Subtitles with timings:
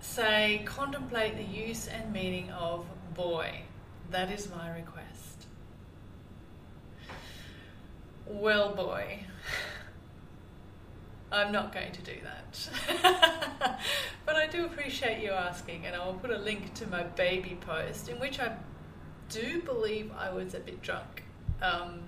[0.01, 3.63] say, contemplate the use and meaning of boy.
[4.11, 5.47] That is my request.
[8.27, 9.21] Well, boy,
[11.33, 13.81] I'm not going to do that.
[14.27, 17.59] but I do appreciate you asking, and I will put a link to my baby
[17.61, 18.55] post in which I
[19.29, 21.23] do believe I was a bit drunk
[21.61, 22.01] um,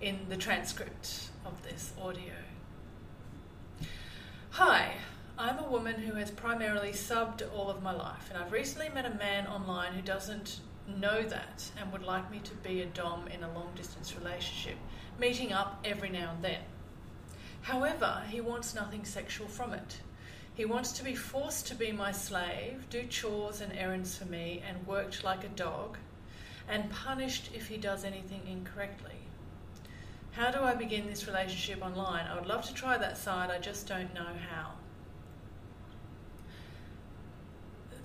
[0.00, 2.32] in the transcript of this audio.
[4.50, 4.94] Hi,
[5.36, 9.04] I'm a woman who has primarily subbed all of my life, and I've recently met
[9.04, 13.28] a man online who doesn't know that and would like me to be a Dom
[13.28, 14.76] in a long distance relationship,
[15.18, 16.60] meeting up every now and then.
[17.62, 20.00] However, he wants nothing sexual from it.
[20.54, 24.62] He wants to be forced to be my slave, do chores and errands for me,
[24.66, 25.98] and worked like a dog,
[26.68, 29.12] and punished if he does anything incorrectly.
[30.32, 32.26] How do I begin this relationship online?
[32.26, 34.72] I would love to try that side, I just don't know how.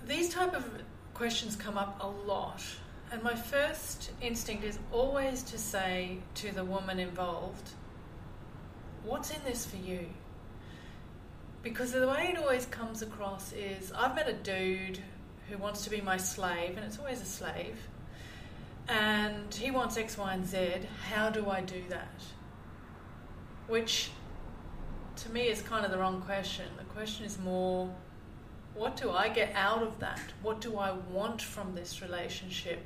[0.06, 0.66] These type of
[1.14, 2.64] questions come up a lot,
[3.12, 7.69] and my first instinct is always to say to the woman involved,
[9.03, 10.08] What's in this for you?
[11.64, 15.00] Because the way it always comes across is I've met a dude
[15.50, 17.78] who wants to be my slave, and it's always a slave,
[18.89, 20.81] and he wants X, Y, and Z.
[21.09, 22.22] How do I do that?
[23.67, 24.09] Which
[25.17, 26.66] to me is kind of the wrong question.
[26.77, 27.89] The question is more
[28.73, 30.22] what do I get out of that?
[30.41, 32.79] What do I want from this relationship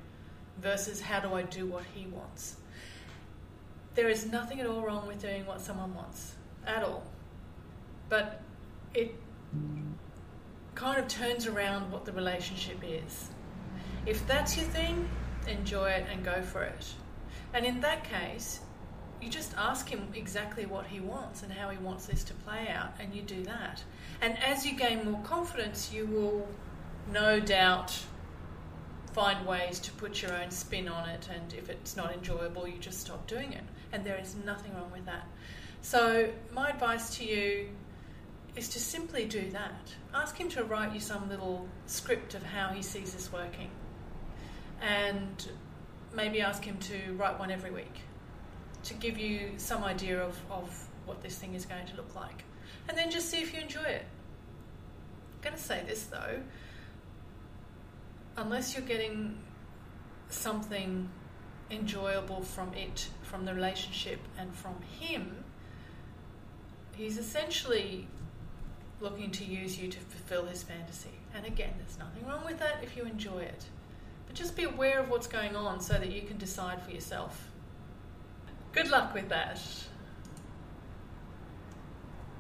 [0.60, 2.56] versus how do I do what he wants?
[3.96, 6.34] There is nothing at all wrong with doing what someone wants,
[6.66, 7.04] at all.
[8.10, 8.42] But
[8.96, 9.14] it
[10.74, 13.30] kind of turns around what the relationship is.
[14.08, 15.08] If that's your thing,
[15.48, 16.94] enjoy it and go for it.
[17.54, 18.62] And in that case,
[19.22, 22.68] you just ask him exactly what he wants and how he wants this to play
[22.68, 23.84] out, and you do that.
[24.22, 26.48] And as you gain more confidence, you will
[27.12, 27.98] no doubt
[29.14, 32.78] find ways to put your own spin on it, and if it's not enjoyable, you
[32.80, 33.64] just stop doing it.
[33.92, 35.28] And there is nothing wrong with that.
[35.82, 37.70] So, my advice to you
[38.56, 39.94] is to simply do that.
[40.14, 43.70] Ask him to write you some little script of how he sees this working.
[44.84, 45.50] And
[46.14, 48.02] maybe ask him to write one every week
[48.84, 52.44] to give you some idea of, of what this thing is going to look like.
[52.88, 54.06] And then just see if you enjoy it.
[55.34, 56.42] I'm going to say this though
[58.38, 59.38] unless you're getting
[60.30, 61.10] something
[61.70, 65.44] enjoyable from it, from the relationship, and from him,
[66.96, 68.08] he's essentially
[69.00, 71.10] looking to use you to fulfill his fantasy.
[71.36, 73.66] And again, there's nothing wrong with that if you enjoy it.
[74.34, 77.52] But just be aware of what's going on so that you can decide for yourself.
[78.72, 79.62] Good luck with that.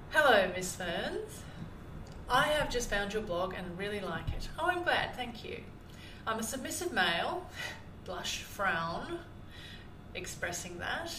[0.10, 1.44] Hello, Miss Ferns.
[2.28, 4.50] I have just found your blog and really like it.
[4.58, 5.60] Oh, I'm glad, thank you.
[6.26, 7.48] I'm a submissive male,
[8.06, 9.20] blush, frown,
[10.16, 11.16] expressing that.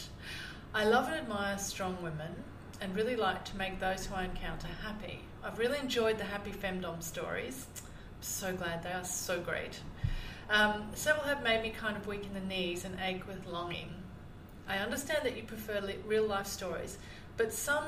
[0.74, 2.34] I love and admire strong women
[2.80, 5.20] and really like to make those who I encounter happy.
[5.44, 7.68] I've really enjoyed the Happy Femdom stories.
[7.76, 9.78] I'm so glad they are so great.
[10.50, 13.90] Um, several have made me kind of weak in the knees and ache with longing.
[14.68, 16.98] I understand that you prefer li- real life stories,
[17.36, 17.84] but some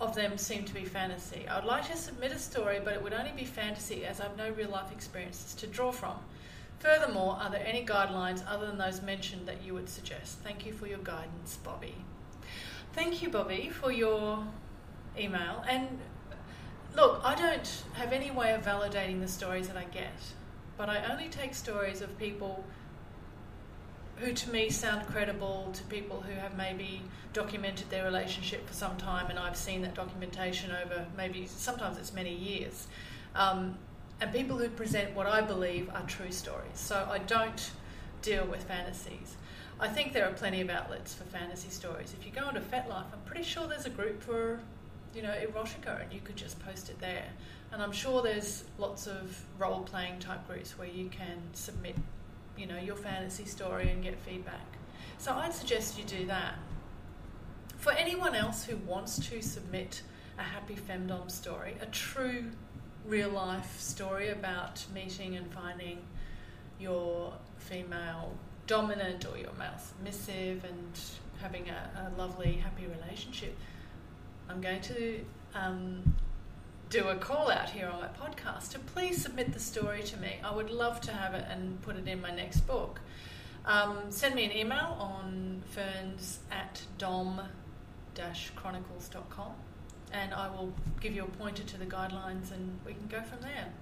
[0.00, 1.46] of them seem to be fantasy.
[1.48, 4.36] I would like to submit a story, but it would only be fantasy as I've
[4.36, 6.16] no real life experiences to draw from.
[6.80, 10.38] Furthermore, are there any guidelines other than those mentioned that you would suggest?
[10.40, 11.94] Thank you for your guidance, Bobby.
[12.92, 14.44] Thank you, Bobby, for your
[15.16, 15.64] email.
[15.68, 15.86] And
[16.96, 20.12] look, I don't have any way of validating the stories that I get,
[20.82, 22.64] but I only take stories of people
[24.16, 27.02] who to me sound credible to people who have maybe
[27.32, 32.12] documented their relationship for some time and I've seen that documentation over maybe sometimes it's
[32.12, 32.88] many years.
[33.36, 33.76] Um,
[34.20, 36.74] and people who present what I believe are true stories.
[36.74, 37.70] So I don't
[38.20, 39.36] deal with fantasies.
[39.78, 42.12] I think there are plenty of outlets for fantasy stories.
[42.18, 44.58] If you go onto FetLife, I'm pretty sure there's a group for,
[45.14, 47.26] you know, erotica, and you could just post it there.
[47.72, 51.96] And I'm sure there's lots of role playing type groups where you can submit,
[52.56, 54.76] you know, your fantasy story and get feedback.
[55.18, 56.54] So I'd suggest you do that.
[57.78, 60.02] For anyone else who wants to submit
[60.38, 62.50] a happy femdom story, a true
[63.06, 65.98] real life story about meeting and finding
[66.78, 68.36] your female
[68.66, 71.00] dominant or your male submissive and
[71.40, 73.56] having a, a lovely, happy relationship,
[74.48, 75.24] I'm going to
[75.54, 76.14] um,
[76.92, 80.36] do a call out here on my podcast to please submit the story to me.
[80.44, 83.00] I would love to have it and put it in my next book.
[83.64, 87.40] Um, send me an email on ferns at dom
[88.54, 89.52] chronicles.com
[90.12, 93.40] and I will give you a pointer to the guidelines and we can go from
[93.40, 93.72] there.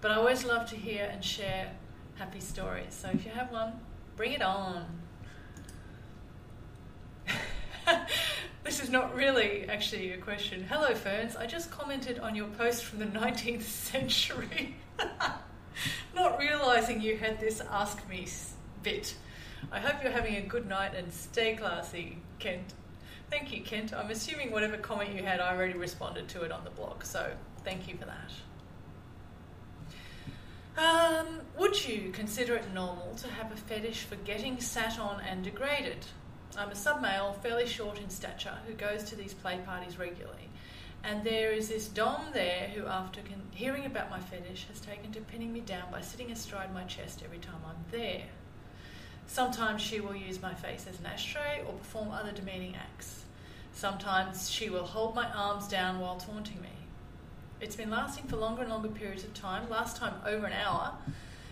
[0.00, 1.72] But I always love to hear and share
[2.14, 2.94] happy stories.
[2.94, 3.80] So if you have one,
[4.16, 4.86] bring it on.
[8.62, 10.64] this is not really actually a question.
[10.68, 11.36] Hello, Ferns.
[11.36, 14.76] I just commented on your post from the 19th century.
[16.14, 18.26] not realizing you had this Ask Me
[18.82, 19.14] bit.
[19.72, 22.74] I hope you're having a good night and stay classy, Kent.
[23.30, 23.94] Thank you, Kent.
[23.94, 27.30] I'm assuming whatever comment you had, I already responded to it on the blog, so
[27.64, 28.32] thank you for that.
[30.76, 35.44] Um, would you consider it normal to have a fetish for getting sat on and
[35.44, 36.06] degraded?
[36.56, 40.48] I'm a submale, fairly short in stature, who goes to these play parties regularly.
[41.02, 45.12] And there is this Dom there who, after con- hearing about my fetish, has taken
[45.12, 48.24] to pinning me down by sitting astride my chest every time I'm there.
[49.26, 53.24] Sometimes she will use my face as an ashtray or perform other demeaning acts.
[53.72, 56.68] Sometimes she will hold my arms down while taunting me.
[57.60, 60.94] It's been lasting for longer and longer periods of time, last time over an hour.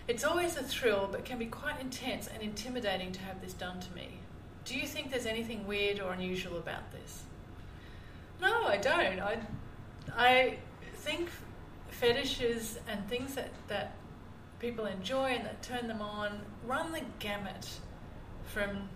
[0.07, 3.79] It's always a thrill, but can be quite intense and intimidating to have this done
[3.79, 4.18] to me.
[4.65, 7.23] Do you think there's anything weird or unusual about this?
[8.41, 9.19] No, I don't.
[9.19, 9.39] I,
[10.15, 10.57] I
[10.95, 11.29] think
[11.89, 13.95] fetishes and things that, that
[14.59, 17.67] people enjoy and that turn them on run the gamut
[18.45, 18.89] from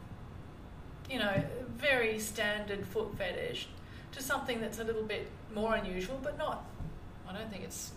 [1.10, 1.44] you know,
[1.76, 3.68] very standard foot fetish
[4.12, 6.66] to something that's a little bit more unusual, but not,
[7.28, 7.92] I don't think it's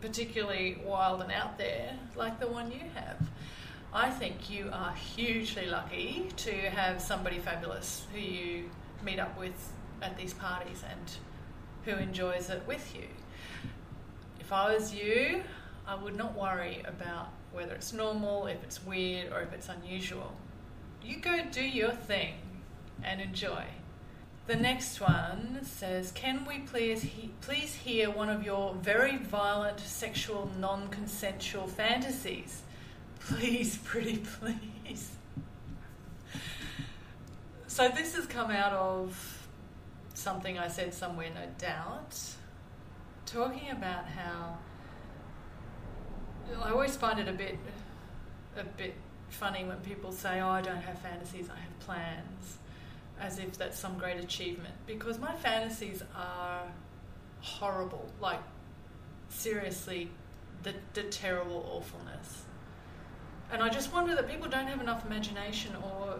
[0.00, 3.16] particularly wild and out there like the one you have.
[3.94, 8.70] I think you are hugely lucky to have somebody fabulous who you
[9.04, 11.10] meet up with at these parties and
[11.84, 13.06] who enjoys it with you.
[14.40, 15.42] If I was you,
[15.86, 20.32] I would not worry about whether it's normal, if it's weird, or if it's unusual
[21.04, 22.34] you go do your thing
[23.02, 23.64] and enjoy.
[24.46, 29.80] The next one says, "Can we please he- please hear one of your very violent
[29.80, 32.62] sexual non-consensual fantasies?
[33.26, 35.10] Please, pretty please."
[37.66, 39.48] So this has come out of
[40.14, 42.16] something I said somewhere, no doubt,
[43.26, 44.58] talking about how
[46.62, 47.58] I always find it a bit
[48.56, 48.94] a bit
[49.28, 52.58] funny when people say, Oh, I don't have fantasies, I have plans,
[53.20, 54.74] as if that's some great achievement.
[54.86, 56.62] Because my fantasies are
[57.40, 58.40] horrible, like,
[59.28, 60.10] seriously,
[60.62, 62.43] the, the terrible awfulness.
[63.52, 66.18] And I just wonder that people don't have enough imagination or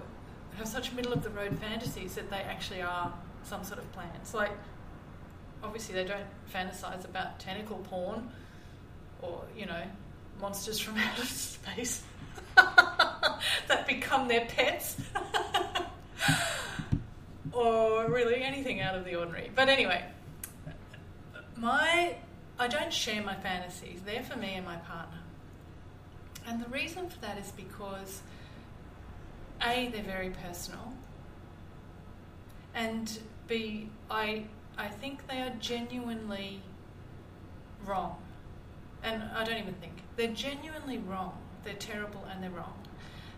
[0.56, 3.12] have such middle of the road fantasies that they actually are
[3.42, 4.34] some sort of plans.
[4.34, 4.52] Like,
[5.62, 8.30] obviously, they don't fantasize about tentacle porn
[9.20, 9.82] or, you know,
[10.40, 12.02] monsters from outer space.
[12.56, 14.96] that become their pets.
[17.52, 19.50] or really anything out of the ordinary.
[19.54, 20.04] But anyway,
[21.56, 22.16] my
[22.58, 24.00] I don't share my fantasies.
[24.04, 25.18] They're for me and my partner.
[26.46, 28.22] And the reason for that is because
[29.62, 30.92] A, they're very personal.
[32.74, 34.44] And B, I
[34.76, 36.60] I think they are genuinely
[37.86, 38.16] wrong.
[39.02, 40.02] And I don't even think.
[40.16, 42.78] They're genuinely wrong they're terrible and they're wrong.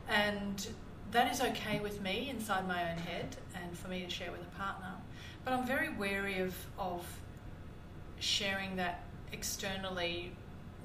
[0.08, 0.66] And
[1.12, 4.42] that is okay with me inside my own head and for me to share with
[4.42, 4.92] a partner.
[5.44, 7.06] But I'm very wary of, of
[8.18, 10.32] sharing that externally,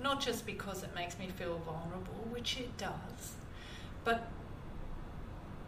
[0.01, 3.35] not just because it makes me feel vulnerable, which it does,
[4.03, 4.27] but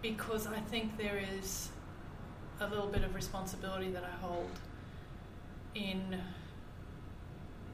[0.02, 1.70] because I think there is
[2.60, 4.50] a little bit of responsibility that I hold
[5.76, 6.20] in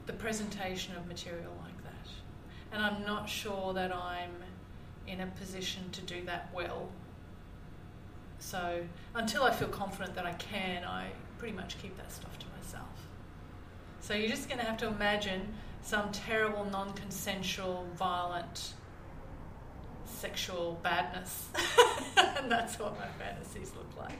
[0.06, 2.08] the presentation of material like that.
[2.72, 4.30] And I'm not sure that I'm
[5.06, 6.88] in a position to do that well.
[8.38, 8.82] So
[9.14, 12.88] until I feel confident that I can, I pretty much keep that stuff to myself.
[14.00, 18.74] So you're just going to have to imagine some terrible, non consensual, violent,
[20.06, 21.48] sexual badness.
[22.16, 24.18] and that's what my fantasies look like.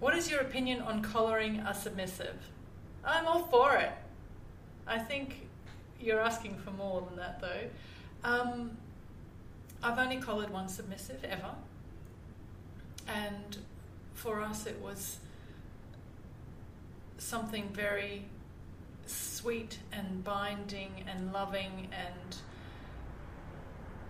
[0.00, 2.36] What is your opinion on collaring a submissive?
[3.04, 3.92] I'm all for it.
[4.86, 5.48] I think
[6.00, 7.68] you're asking for more than that, though.
[8.22, 8.76] Um,
[9.82, 11.54] I've only collared one submissive ever,
[13.06, 13.58] and
[14.14, 15.18] for us it was
[17.18, 18.24] something very
[19.06, 22.36] sweet and binding and loving and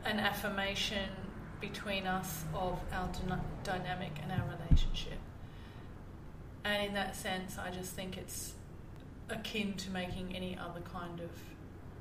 [0.04, 1.08] an affirmation
[1.60, 3.08] between us of our
[3.62, 5.18] dynamic and our relationship.
[6.64, 8.54] And in that sense, I just think it's
[9.28, 11.30] akin to making any other kind of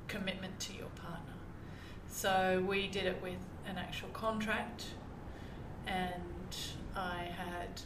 [0.08, 1.34] commitment to your partner.
[2.08, 4.84] So we did it with an actual contract,
[5.86, 6.56] and
[6.94, 7.80] I had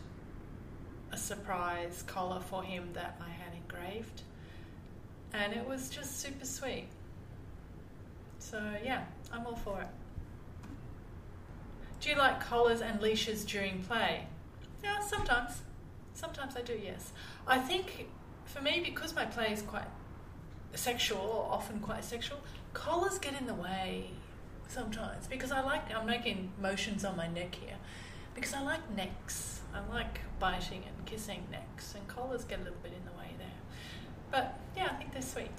[1.11, 4.23] a surprise collar for him that I had engraved,
[5.33, 6.87] and it was just super sweet.
[8.39, 9.89] So, yeah, I'm all for it.
[12.01, 14.27] Do you like collars and leashes during play?
[14.83, 15.63] Yeah, sometimes.
[16.15, 17.13] Sometimes I do, yes.
[17.47, 18.07] I think
[18.45, 19.87] for me, because my play is quite
[20.75, 22.39] sexual, or often quite sexual,
[22.73, 24.11] collars get in the way
[24.69, 27.77] sometimes because I like, I'm making motions on my neck here,
[28.35, 29.61] because I like necks.
[29.75, 33.29] I like biting and kissing necks, and collars get a little bit in the way
[33.39, 33.49] there.
[34.31, 35.51] But yeah, I think they're sweet.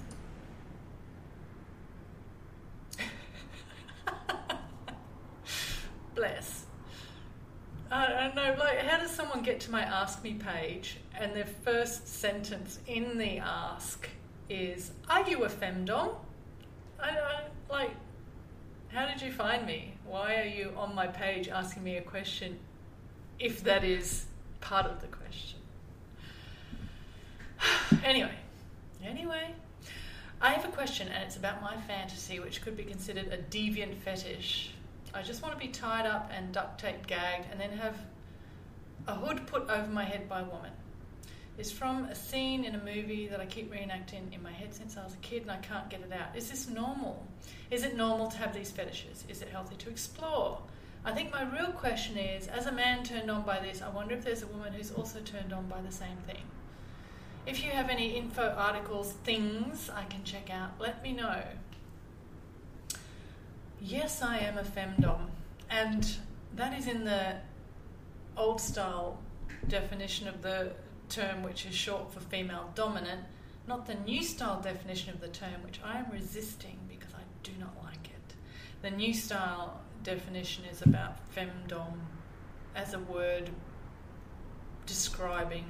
[6.14, 6.64] Bless.
[7.92, 11.46] I don't know, like, how does someone get to my Ask Me page and their
[11.46, 14.08] first sentence in the ask
[14.48, 16.14] is, Are you a femdom?
[17.02, 17.90] I don't, like,
[18.88, 19.94] how did you find me?
[20.04, 22.60] Why are you on my page asking me a question
[23.40, 24.26] if that is
[24.60, 25.58] part of the question?
[28.04, 28.34] anyway,
[29.04, 29.54] anyway,
[30.40, 33.96] I have a question and it's about my fantasy, which could be considered a deviant
[33.96, 34.72] fetish.
[35.12, 37.96] I just want to be tied up and duct taped, gagged, and then have
[39.06, 40.70] a hood put over my head by a woman.
[41.58, 44.96] It's from a scene in a movie that I keep reenacting in my head since
[44.96, 46.34] I was a kid and I can't get it out.
[46.34, 47.26] Is this normal?
[47.70, 49.24] Is it normal to have these fetishes?
[49.28, 50.62] Is it healthy to explore?
[51.04, 54.14] I think my real question is as a man turned on by this, I wonder
[54.14, 56.42] if there's a woman who's also turned on by the same thing.
[57.46, 61.42] If you have any info articles, things I can check out, let me know.
[63.80, 65.30] Yes, I am a femdom,
[65.70, 66.16] and
[66.54, 67.36] that is in the
[68.36, 69.18] old style
[69.68, 70.72] definition of the
[71.08, 73.22] term, which is short for female dominant,
[73.66, 77.52] not the new style definition of the term, which I am resisting because I do
[77.58, 78.34] not like it.
[78.82, 82.00] The new style definition is about femdom
[82.74, 83.50] as a word
[84.86, 85.64] describing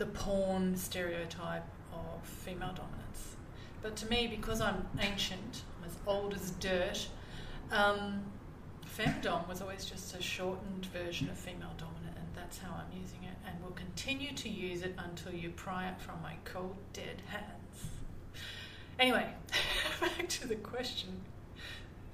[0.00, 3.36] the porn stereotype of female dominance.
[3.82, 7.06] But to me, because I'm ancient, I'm as old as dirt,
[7.70, 8.22] um,
[8.96, 13.24] femdom was always just a shortened version of female dominant, and that's how I'm using
[13.24, 17.20] it, and will continue to use it until you pry it from my cold, dead
[17.26, 17.90] hands.
[18.98, 19.26] Anyway,
[20.00, 21.20] back to the question.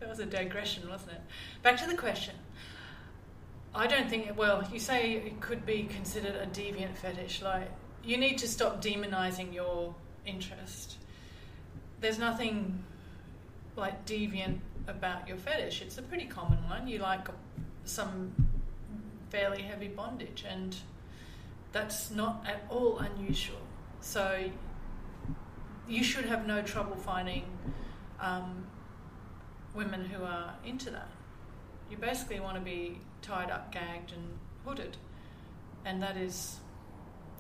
[0.01, 1.21] That was a digression, wasn't it?
[1.63, 2.35] Back to the question.
[3.75, 7.43] I don't think, well, you say it could be considered a deviant fetish.
[7.43, 7.71] Like,
[8.03, 9.95] you need to stop demonizing your
[10.25, 10.97] interest.
[12.01, 12.85] There's nothing
[13.77, 15.83] like deviant about your fetish.
[15.83, 16.89] It's a pretty common one.
[16.89, 17.29] You like
[17.85, 18.33] some
[19.31, 20.77] fairly heavy bondage, and
[21.73, 23.59] that's not at all unusual.
[24.01, 24.51] So
[25.89, 27.45] you should have no trouble finding
[28.21, 28.67] um,
[29.75, 31.09] women who are into that.
[31.91, 34.97] You basically want to be tied up, gagged, and hooded,
[35.85, 36.57] and that is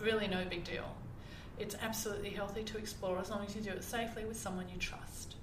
[0.00, 0.94] really no big deal.
[1.58, 4.78] It's absolutely healthy to explore as long as you do it safely with someone you
[4.78, 5.36] trust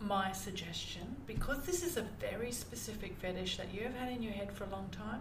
[0.00, 4.32] my suggestion, because this is a very specific fetish that you have had in your
[4.32, 5.20] head for a long time,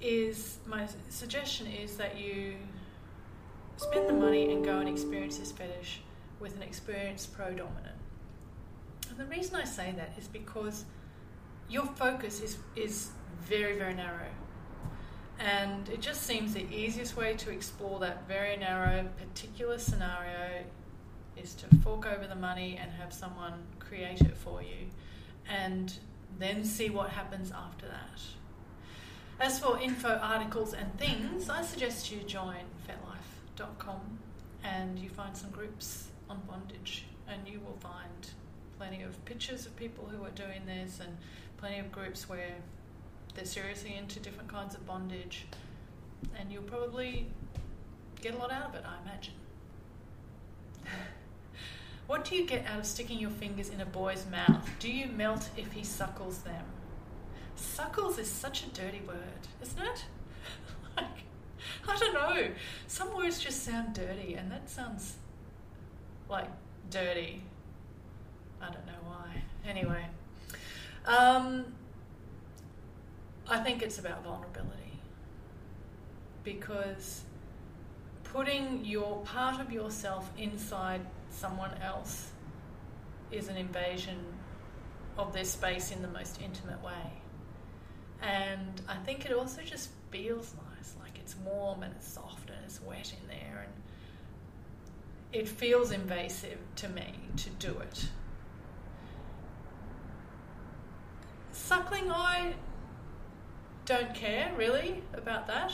[0.00, 2.54] is my suggestion is that you
[3.76, 6.00] spend the money and go and experience this fetish
[6.38, 7.96] with an experienced pro dominant.
[9.10, 10.84] And the reason I say that is because
[11.68, 13.10] your focus is, is
[13.42, 14.28] very, very narrow.
[15.38, 20.64] And it just seems the easiest way to explore that very narrow particular scenario
[21.36, 24.88] is to fork over the money and have someone create it for you
[25.48, 25.94] and
[26.38, 28.20] then see what happens after that.
[29.40, 34.18] As for info, articles, and things, I suggest you join fetlife.com
[34.62, 38.28] and you find some groups on bondage, and you will find
[38.78, 41.16] plenty of pictures of people who are doing this and
[41.56, 42.56] plenty of groups where
[43.40, 45.46] they're seriously into different kinds of bondage,
[46.38, 47.26] and you'll probably
[48.20, 49.32] get a lot out of it, I imagine.
[52.06, 54.68] what do you get out of sticking your fingers in a boy's mouth?
[54.78, 56.62] Do you melt if he suckles them?
[57.56, 59.16] Suckles is such a dirty word,
[59.62, 60.04] isn't it?
[60.98, 61.24] like,
[61.88, 62.48] I don't know.
[62.88, 65.14] Some words just sound dirty, and that sounds
[66.28, 66.50] like
[66.90, 67.42] dirty.
[68.60, 69.42] I don't know why.
[69.66, 70.04] Anyway,
[71.06, 71.64] um,
[73.50, 75.00] I think it's about vulnerability
[76.44, 77.22] because
[78.22, 82.30] putting your part of yourself inside someone else
[83.32, 84.18] is an invasion
[85.18, 87.12] of their space in the most intimate way.
[88.22, 92.58] And I think it also just feels nice, like it's warm and it's soft and
[92.64, 93.72] it's wet in there, and
[95.32, 98.08] it feels invasive to me to do it.
[101.50, 102.54] Suckling, I
[103.90, 105.72] don't care really about that.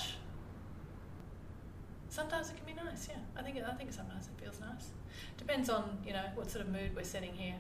[2.09, 3.19] Sometimes it can be nice, yeah.
[3.37, 4.89] I think I think sometimes it feels nice.
[5.37, 7.57] Depends on you know what sort of mood we're setting here.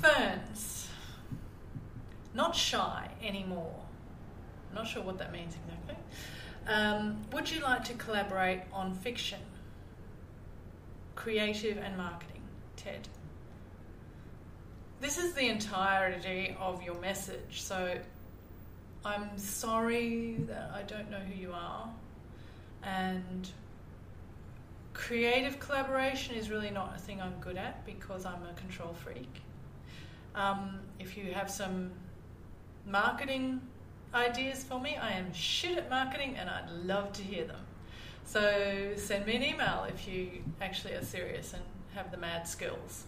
[0.00, 0.88] Ferns
[2.34, 3.74] not shy anymore.
[4.68, 5.96] I'm not sure what that means exactly.
[6.68, 9.40] Um, would you like to collaborate on fiction,
[11.16, 12.42] creative, and marketing?
[12.76, 13.08] Ted.
[15.00, 17.98] This is the entirety of your message, so
[19.04, 21.88] I'm sorry that I don't know who you are.
[22.82, 23.48] And
[24.92, 29.42] creative collaboration is really not a thing I'm good at because I'm a control freak.
[30.34, 31.90] Um, if you have some
[32.86, 33.60] marketing
[34.14, 34.96] ideas for me.
[34.96, 37.64] I am shit at marketing and I'd love to hear them.
[38.24, 41.62] So send me an email if you actually are serious and
[41.94, 43.04] have the mad skills.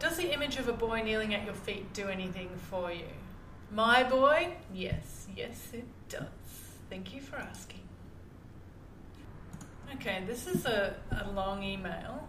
[0.00, 3.04] Does the image of a boy kneeling at your feet do anything for you?
[3.70, 4.54] My boy?
[4.72, 6.24] Yes, yes, it does.
[6.88, 7.82] Thank you for asking.
[9.96, 12.26] Okay, this is a, a long email.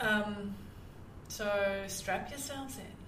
[0.00, 0.56] Um,
[1.28, 2.98] so strap yourselves in.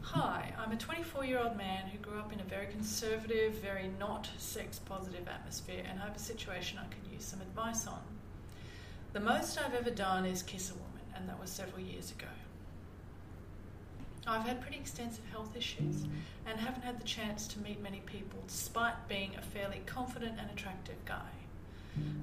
[0.00, 3.90] Hi, I'm a 24 year old man who grew up in a very conservative, very
[3.98, 8.00] not sex positive atmosphere, and I have a situation I could use some advice on.
[9.12, 10.89] The most I've ever done is kiss a woman,
[11.20, 12.26] and that was several years ago.
[14.26, 16.06] I've had pretty extensive health issues
[16.46, 20.50] and haven't had the chance to meet many people despite being a fairly confident and
[20.50, 21.30] attractive guy.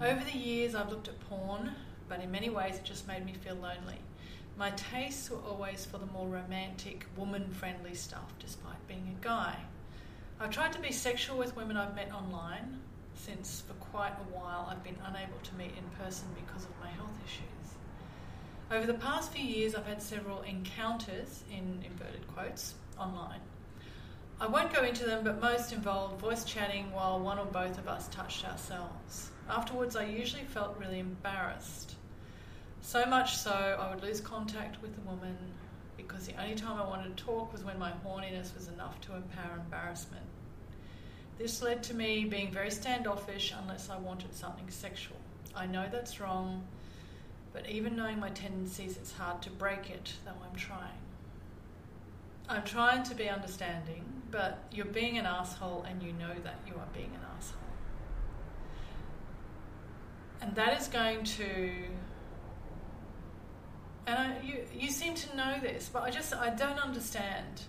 [0.01, 1.71] Over the years, I've looked at porn,
[2.09, 3.99] but in many ways, it just made me feel lonely.
[4.57, 9.55] My tastes were always for the more romantic, woman friendly stuff, despite being a guy.
[10.39, 12.79] I've tried to be sexual with women I've met online,
[13.15, 16.89] since for quite a while I've been unable to meet in person because of my
[16.89, 17.56] health issues.
[18.69, 23.39] Over the past few years, I've had several encounters, in inverted quotes, online.
[24.41, 27.87] I won't go into them, but most involved voice chatting while one or both of
[27.87, 29.31] us touched ourselves.
[29.49, 31.95] Afterwards, I usually felt really embarrassed.
[32.81, 35.37] So much so, I would lose contact with the woman
[35.95, 39.15] because the only time I wanted to talk was when my horniness was enough to
[39.15, 40.25] empower embarrassment.
[41.37, 45.17] This led to me being very standoffish unless I wanted something sexual.
[45.55, 46.67] I know that's wrong,
[47.57, 51.01] but even knowing my tendencies, it's hard to break it, though I'm trying.
[52.47, 56.75] I'm trying to be understanding, but you're being an asshole and you know that you
[56.75, 57.57] are being an asshole.
[60.39, 61.71] And that is going to
[64.05, 67.61] and I, you you seem to know this, but I just I don't understand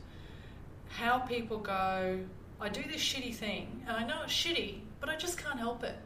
[0.90, 2.20] how people go.
[2.60, 5.82] I do this shitty thing, and I know it's shitty, but I just can't help
[5.82, 5.96] it.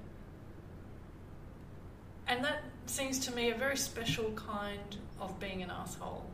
[2.29, 6.27] And that seems to me a very special kind of being an asshole.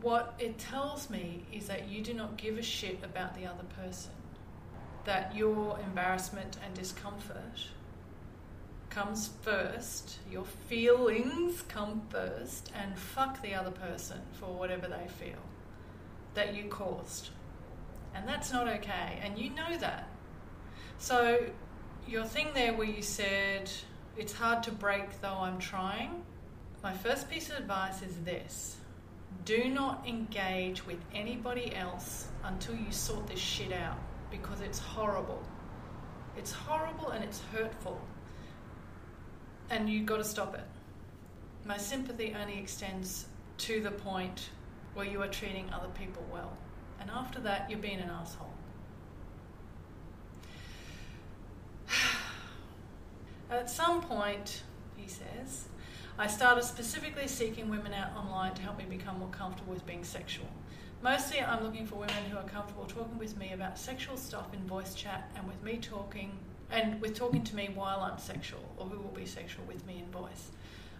[0.00, 3.64] What it tells me is that you do not give a shit about the other
[3.80, 4.12] person.
[5.04, 7.68] That your embarrassment and discomfort
[8.92, 15.38] comes first, your feelings come first, and fuck the other person for whatever they feel
[16.34, 17.30] that you caused.
[18.14, 20.08] And that's not okay, and you know that.
[20.98, 21.46] So,
[22.06, 23.70] your thing there where you said,
[24.16, 26.22] it's hard to break though I'm trying,
[26.82, 28.76] My first piece of advice is this
[29.44, 33.98] do not engage with anybody else until you sort this shit out
[34.30, 35.42] because it's horrible.
[36.36, 38.00] It's horrible and it's hurtful.
[39.70, 40.64] And you've got to stop it.
[41.64, 43.26] My sympathy only extends
[43.58, 44.50] to the point
[44.94, 46.56] where you are treating other people well.
[47.00, 48.52] And after that, you're being an asshole.
[53.52, 54.62] At some point,
[54.96, 55.66] he says,
[56.18, 60.04] I started specifically seeking women out online to help me become more comfortable with being
[60.04, 60.46] sexual.
[61.02, 64.60] Mostly, I'm looking for women who are comfortable talking with me about sexual stuff in
[64.66, 66.32] voice chat and with me talking
[66.70, 69.98] and with talking to me while I'm sexual or who will be sexual with me
[69.98, 70.50] in voice.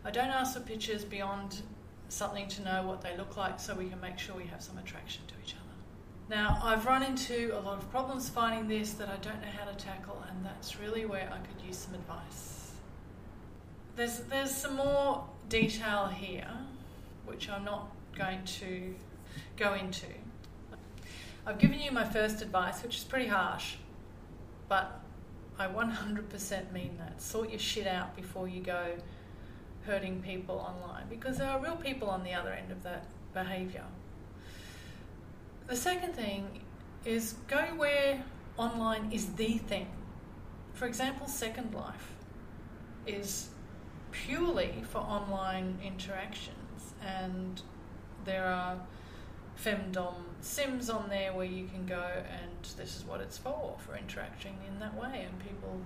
[0.04, 1.62] I don't ask for pictures beyond
[2.10, 4.76] something to know what they look like so we can make sure we have some
[4.76, 5.61] attraction to each other.
[6.32, 9.70] Now, I've run into a lot of problems finding this that I don't know how
[9.70, 12.70] to tackle, and that's really where I could use some advice.
[13.96, 16.48] There's, there's some more detail here,
[17.26, 18.94] which I'm not going to
[19.58, 20.06] go into.
[21.46, 23.74] I've given you my first advice, which is pretty harsh,
[24.70, 25.02] but
[25.58, 27.20] I 100% mean that.
[27.20, 28.94] Sort your shit out before you go
[29.84, 33.84] hurting people online because there are real people on the other end of that behaviour.
[35.66, 36.60] The second thing
[37.04, 38.24] is go where
[38.56, 39.88] online is the thing.
[40.74, 42.12] For example, Second Life
[43.06, 43.48] is
[44.10, 47.60] purely for online interactions, and
[48.24, 48.78] there are
[49.62, 53.96] femdom sims on there where you can go and this is what it's for for
[53.96, 55.78] interacting in that way and people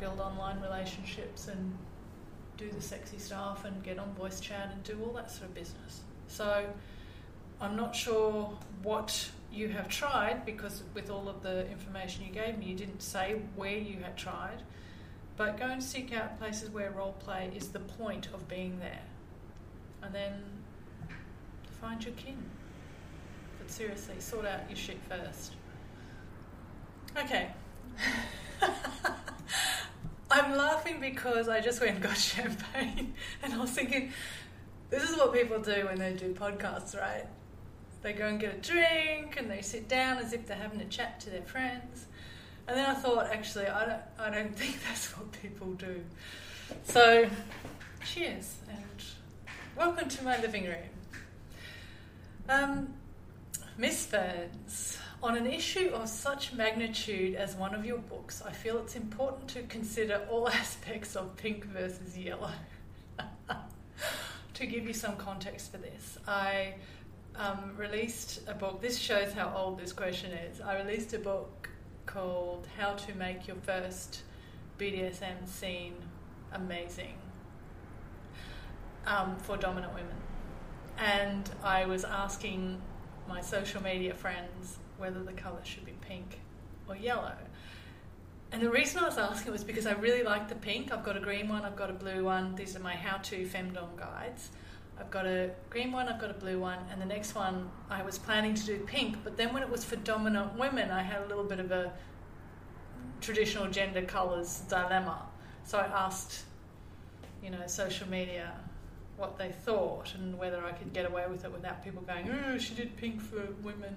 [0.00, 1.76] build online relationships and
[2.56, 5.54] do the sexy stuff and get on voice chat and do all that sort of
[5.54, 6.64] business so
[7.60, 8.50] i'm not sure
[8.82, 13.02] what you have tried because with all of the information you gave me you didn't
[13.02, 14.62] say where you had tried
[15.36, 19.02] but go and seek out places where role play is the point of being there
[20.02, 20.32] and then
[21.80, 22.36] find your kin
[23.66, 25.54] but seriously, sort out your shit first.
[27.16, 27.48] Okay.
[30.30, 34.12] I'm laughing because I just went and got champagne and I was thinking,
[34.88, 37.26] this is what people do when they do podcasts, right?
[38.06, 40.84] They go and get a drink and they sit down as if they're having a
[40.84, 42.06] chat to their friends.
[42.68, 46.04] And then I thought, actually, I don't, I don't think that's what people do.
[46.84, 47.28] So,
[48.04, 49.02] cheers and
[49.76, 50.76] welcome to my living room.
[52.48, 52.94] Um,
[53.76, 58.78] Miss Ferns, on an issue of such magnitude as one of your books, I feel
[58.78, 62.52] it's important to consider all aspects of pink versus yellow.
[64.54, 66.74] to give you some context for this, I
[67.38, 68.80] um, released a book.
[68.80, 70.60] This shows how old this question is.
[70.60, 71.68] I released a book
[72.06, 74.22] called How to Make Your First
[74.78, 75.94] BDSM Scene
[76.52, 77.14] Amazing
[79.06, 80.16] um, for Dominant Women.
[80.98, 82.80] And I was asking
[83.28, 86.40] my social media friends whether the colour should be pink
[86.88, 87.36] or yellow.
[88.52, 90.92] And the reason I was asking was because I really like the pink.
[90.92, 92.54] I've got a green one, I've got a blue one.
[92.54, 94.50] These are my how to femdom guides.
[94.98, 98.02] I've got a green one, I've got a blue one, and the next one I
[98.02, 101.22] was planning to do pink, but then when it was for dominant women, I had
[101.22, 101.92] a little bit of a
[103.20, 105.22] traditional gender colours dilemma.
[105.64, 106.44] So I asked,
[107.42, 108.54] you know, social media
[109.16, 112.58] what they thought and whether I could get away with it without people going, oh,
[112.58, 113.94] she did pink for women.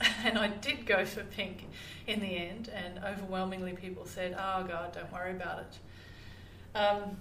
[0.24, 1.64] And I did go for pink
[2.06, 6.78] in the end, and overwhelmingly people said, oh, God, don't worry about it.
[6.78, 7.16] Um,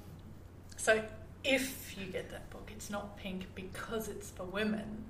[0.76, 1.02] so
[1.45, 5.03] if you get that book, it's not pink because it's for women,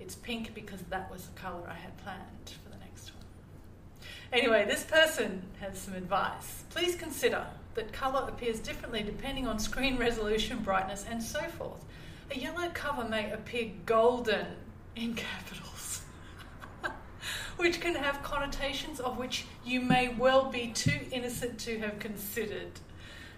[0.00, 3.24] it's pink because that was the colour I had planned for the next one.
[4.32, 6.64] Anyway, this person has some advice.
[6.70, 11.84] Please consider that colour appears differently depending on screen resolution, brightness, and so forth.
[12.30, 14.46] A yellow cover may appear golden
[14.96, 16.02] in capitals,
[17.58, 22.80] which can have connotations of which you may well be too innocent to have considered.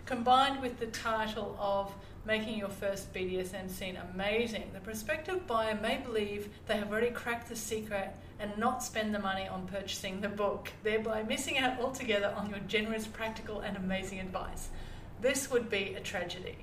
[0.07, 1.93] Combined with the title of
[2.27, 7.49] making your first BDSM scene amazing, the prospective buyer may believe they have already cracked
[7.49, 12.33] the secret and not spend the money on purchasing the book, thereby missing out altogether
[12.37, 14.69] on your generous, practical, and amazing advice.
[15.21, 16.57] This would be a tragedy.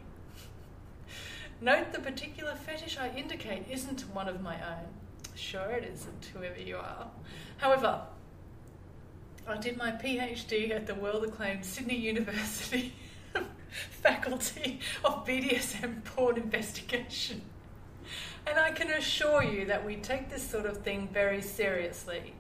[1.62, 4.86] Note the particular fetish I indicate isn't one of my own.
[5.36, 7.08] Sure, it isn't, whoever you are.
[7.58, 8.02] However,
[9.48, 12.94] I did my PhD at the world acclaimed Sydney University
[13.90, 17.42] Faculty of BDSM Porn Investigation.
[18.46, 22.34] And I can assure you that we take this sort of thing very seriously.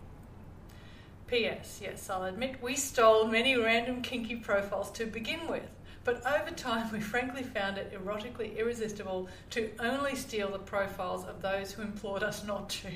[1.27, 1.79] P.S.
[1.81, 5.63] Yes, I'll admit we stole many random kinky profiles to begin with,
[6.03, 11.41] but over time we frankly found it erotically irresistible to only steal the profiles of
[11.41, 12.89] those who implored us not to.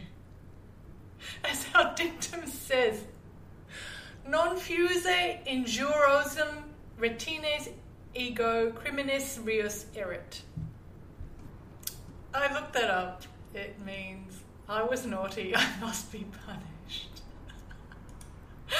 [1.45, 3.05] As our dictum says,
[4.27, 6.63] non fuse injuriosum
[6.99, 7.69] retines
[8.15, 10.41] ego criminis reus erit.
[12.33, 13.23] I looked that up.
[13.53, 17.21] It means I was naughty, I must be punished.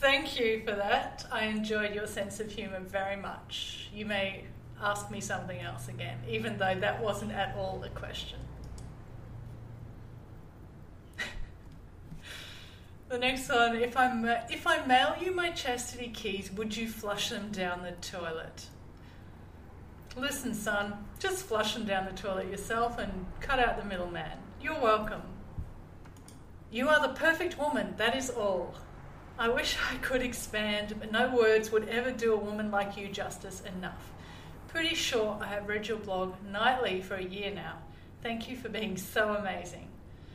[0.00, 1.26] Thank you for that.
[1.30, 3.90] I enjoyed your sense of humour very much.
[3.94, 4.44] You may
[4.80, 8.38] ask me something else again, even though that wasn't at all the question.
[13.12, 17.28] The next one if I, if I mail you my chastity keys, would you flush
[17.28, 18.64] them down the toilet?
[20.16, 24.38] Listen, son, just flush them down the toilet yourself and cut out the middleman.
[24.62, 25.20] You're welcome.
[26.70, 28.74] You are the perfect woman, that is all.
[29.38, 33.08] I wish I could expand, but no words would ever do a woman like you
[33.08, 34.10] justice enough.
[34.68, 37.76] Pretty sure I have read your blog nightly for a year now.
[38.22, 39.91] Thank you for being so amazing.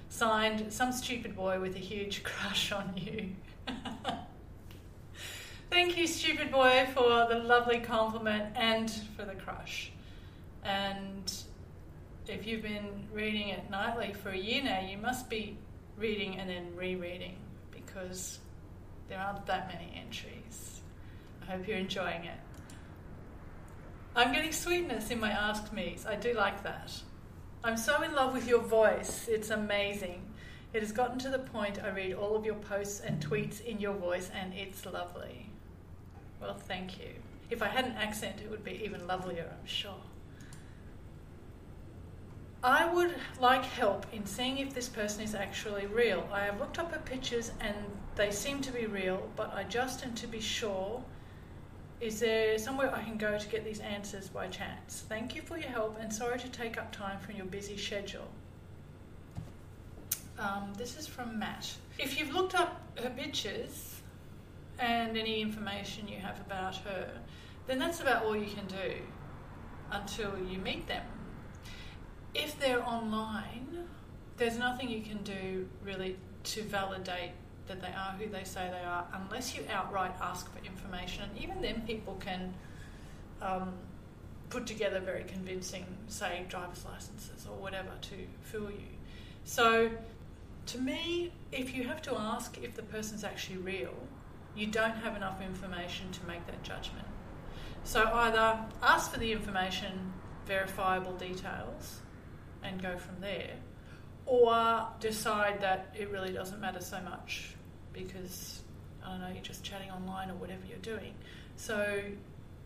[0.10, 3.30] Signed, some stupid boy with a huge crush on you.
[5.70, 9.91] Thank you, stupid boy, for the lovely compliment and for the crush.
[10.63, 11.34] And
[12.28, 15.58] if you've been reading it nightly for a year now, you must be
[15.98, 17.36] reading and then rereading
[17.72, 18.39] because
[19.10, 20.82] there aren't that many entries.
[21.41, 22.39] I hope you're enjoying it.
[24.15, 26.06] I'm getting sweetness in my Ask Me's.
[26.06, 26.91] I do like that.
[27.63, 29.28] I'm so in love with your voice.
[29.28, 30.22] It's amazing.
[30.74, 33.80] It has gotten to the point I read all of your posts and tweets in
[33.80, 35.50] your voice, and it's lovely.
[36.39, 37.10] Well, thank you.
[37.50, 39.96] If I had an accent, it would be even lovelier, I'm sure.
[42.63, 46.28] I would like help in seeing if this person is actually real.
[46.32, 47.76] I have looked up her pictures and
[48.15, 51.04] they seem to be real, but I just am to be sure.
[51.99, 55.03] Is there somewhere I can go to get these answers by chance?
[55.10, 58.27] Thank you for your help and sorry to take up time from your busy schedule.
[60.38, 61.73] Um, this is from Matt.
[61.97, 63.95] If you've looked up her pictures
[64.77, 67.10] and any information you have about her,
[67.65, 68.93] then that's about all you can do
[69.91, 71.03] until you meet them.
[72.36, 73.88] If they're online,
[74.38, 77.31] there's nothing you can do really to validate
[77.67, 81.23] that they are who they say they are unless you outright ask for information.
[81.23, 82.53] And even then, people can
[83.41, 83.73] um,
[84.49, 88.88] put together very convincing, say, driver's licenses or whatever to fool you.
[89.43, 89.89] So,
[90.67, 93.93] to me, if you have to ask if the person's actually real,
[94.56, 97.08] you don't have enough information to make that judgment.
[97.84, 100.13] So, either ask for the information,
[100.45, 101.99] verifiable details,
[102.63, 103.53] and go from there,
[104.25, 107.57] or decide that it really doesn't matter so much
[108.03, 108.62] because
[109.05, 111.13] I don't know, you're just chatting online or whatever you're doing.
[111.55, 111.99] So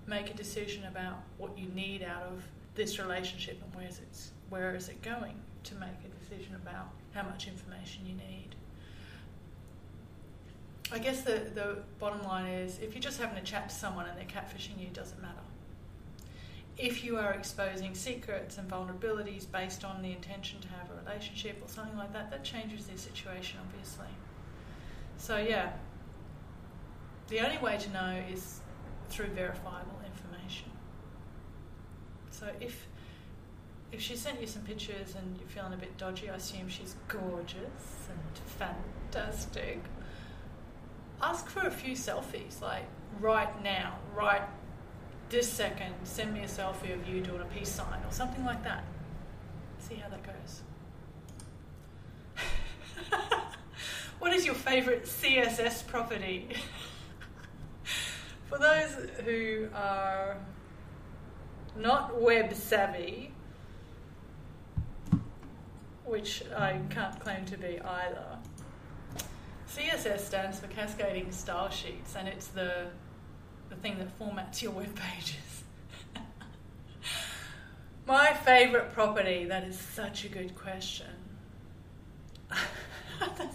[0.08, 2.44] make a decision about what you need out of
[2.76, 6.90] this relationship and where is it where is it going to make a decision about
[7.14, 8.50] how much information you need.
[10.92, 14.08] I guess the, the bottom line is if you're just having a chat to someone
[14.08, 15.36] and they're catfishing you, it doesn't matter.
[16.78, 21.62] If you are exposing secrets and vulnerabilities based on the intention to have a relationship
[21.64, 24.08] or something like that, that changes the situation, obviously.
[25.22, 25.74] So, yeah,
[27.28, 28.60] the only way to know is
[29.10, 30.72] through verifiable information.
[32.32, 32.88] So, if
[33.92, 36.96] if she sent you some pictures and you're feeling a bit dodgy, I assume she's
[37.08, 39.84] gorgeous and fantastic.
[41.22, 42.86] Ask for a few selfies, like
[43.20, 44.42] right now, right
[45.30, 48.64] this second, send me a selfie of you doing a peace sign or something like
[48.64, 48.84] that.
[49.78, 50.64] See how that goes.
[54.22, 56.48] what is your favourite CSS property?
[58.50, 60.38] For those who are
[61.76, 63.32] not web savvy,
[66.06, 68.38] which I can't claim to be either,
[69.68, 72.88] CSS stands for Cascading Style Sheets, and it's the
[73.70, 75.64] the thing that formats your web pages.
[78.06, 81.21] My favourite property, that is such a good question.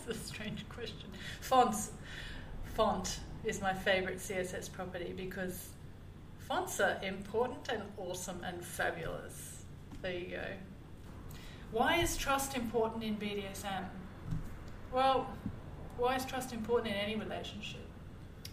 [0.08, 1.10] A strange question.
[1.40, 1.90] Fonts.
[2.74, 5.70] Font is my favourite CSS property because
[6.38, 9.64] fonts are important and awesome and fabulous.
[10.02, 10.46] There you go.
[11.72, 13.86] Why is trust important in BDSM?
[14.92, 15.28] Well,
[15.96, 17.80] why is trust important in any relationship?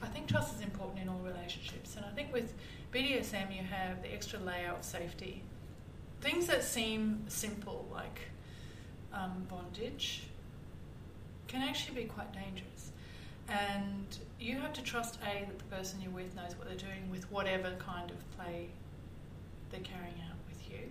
[0.02, 2.54] I think trust is important in all relationships, and I think with
[2.92, 5.44] BDSM you have the extra layer of safety.
[6.20, 8.22] Things that seem simple, like
[9.14, 10.24] um, bondage,
[11.54, 12.92] can actually be quite dangerous.
[13.48, 17.10] And you have to trust A, that the person you're with knows what they're doing
[17.12, 18.70] with whatever kind of play
[19.70, 20.90] they're carrying out with you.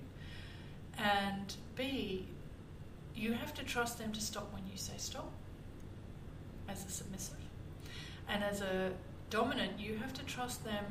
[0.99, 2.27] And B,
[3.15, 5.33] you have to trust them to stop when you say stop
[6.69, 7.37] as a submissive.
[8.29, 8.93] And as a
[9.31, 10.85] dominant, you have to trust them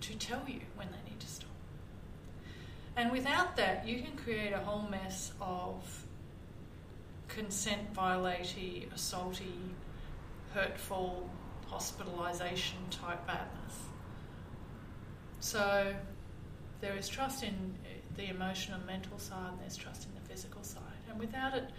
[0.00, 1.50] to tell you when they need to stop.
[2.96, 6.01] And without that, you can create a whole mess of
[7.34, 9.52] consent violating, assaulty,
[10.52, 11.28] hurtful,
[11.70, 13.78] hospitalisation type badness.
[15.40, 15.94] So
[16.80, 20.28] there is trust in eh, the emotional and mental side, and there's trust in the
[20.28, 20.82] physical side.
[21.08, 21.70] And without it,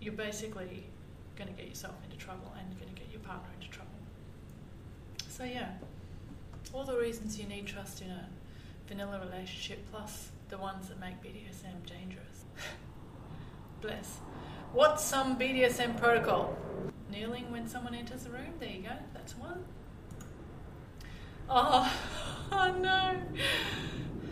[0.00, 0.84] you're basically
[1.36, 3.90] going to get yourself into trouble and going to get your partner into trouble.
[5.28, 5.70] So, yeah,
[6.72, 8.28] all the reasons you need trust in a
[8.86, 12.33] vanilla relationship, plus the ones that make BDSM dangerous.
[13.84, 14.20] Bless.
[14.72, 16.56] What's some BDSM protocol?
[17.10, 18.54] Kneeling when someone enters the room?
[18.58, 19.62] There you go, that's one.
[21.50, 21.94] Oh,
[22.52, 23.20] oh no.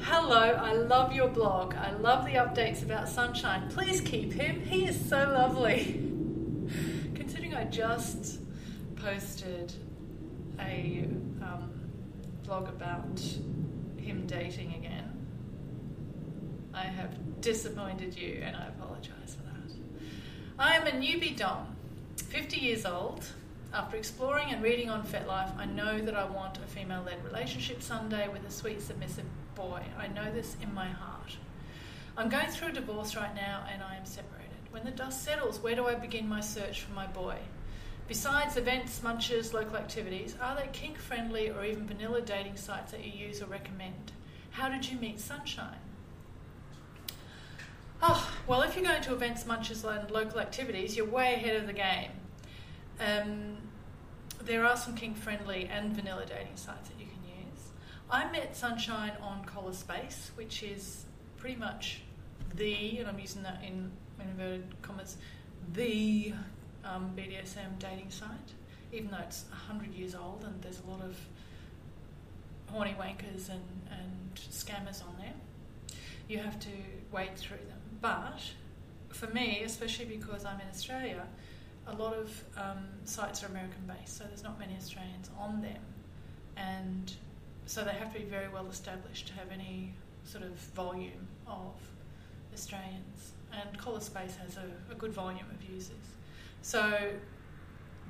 [0.01, 1.75] Hello, I love your blog.
[1.75, 3.69] I love the updates about Sunshine.
[3.69, 4.63] Please keep him.
[4.63, 6.01] He is so lovely.
[7.15, 8.41] Considering I just
[8.97, 9.75] posted
[10.61, 11.07] a
[11.43, 11.71] um,
[12.47, 13.21] blog about
[13.99, 15.11] him dating again,
[16.73, 19.42] I have disappointed you and I that.
[20.63, 21.75] I am a newbie Dom,
[22.29, 23.27] 50 years old.
[23.75, 27.83] After exploring and reading on FetLife, I know that I want a female led relationship
[27.83, 29.25] someday with a sweet, submissive
[29.57, 29.83] boy.
[29.99, 31.37] I know this in my heart.
[32.17, 34.55] I'm going through a divorce right now and I am separated.
[34.71, 37.39] When the dust settles, where do I begin my search for my boy?
[38.07, 43.05] Besides events, munches, local activities, are there kink friendly or even vanilla dating sites that
[43.05, 44.13] you use or recommend?
[44.51, 45.81] How did you meet Sunshine?
[48.05, 51.69] Oh, well, if you're going to events, munches, and local activities, you're way ahead of
[51.69, 52.11] the game.
[52.99, 53.59] Um,
[54.43, 57.69] there are some kink friendly and vanilla dating sites that you can use.
[58.11, 61.05] I met Sunshine on Collar Space, which is
[61.37, 62.01] pretty much
[62.57, 65.17] the, and I'm using that in inverted commas,
[65.73, 66.35] the
[66.85, 68.29] um, BDSM dating site,
[68.93, 71.17] even though it's 100 years old and there's a lot of
[72.67, 73.63] horny wankers and,
[73.93, 75.35] and scammers on there.
[76.29, 76.69] You have to
[77.13, 77.59] wade through.
[78.03, 78.43] But
[79.11, 81.27] for me, especially because I'm in Australia,
[81.87, 85.81] a lot of um, sites are American based, so there's not many Australians on them.
[86.57, 87.13] And
[87.65, 91.75] so they have to be very well established to have any sort of volume of
[92.53, 93.33] Australians.
[93.53, 95.95] And Collar Space has a, a good volume of users.
[96.61, 97.13] So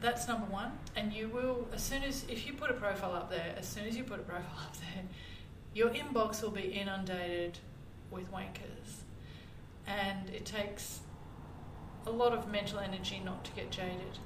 [0.00, 0.72] that's number one.
[0.96, 3.84] And you will, as soon as, if you put a profile up there, as soon
[3.84, 5.04] as you put a profile up there,
[5.74, 7.58] your inbox will be inundated
[8.10, 9.01] with wankers.
[9.86, 11.00] And it takes
[12.06, 14.18] a lot of mental energy not to get jaded.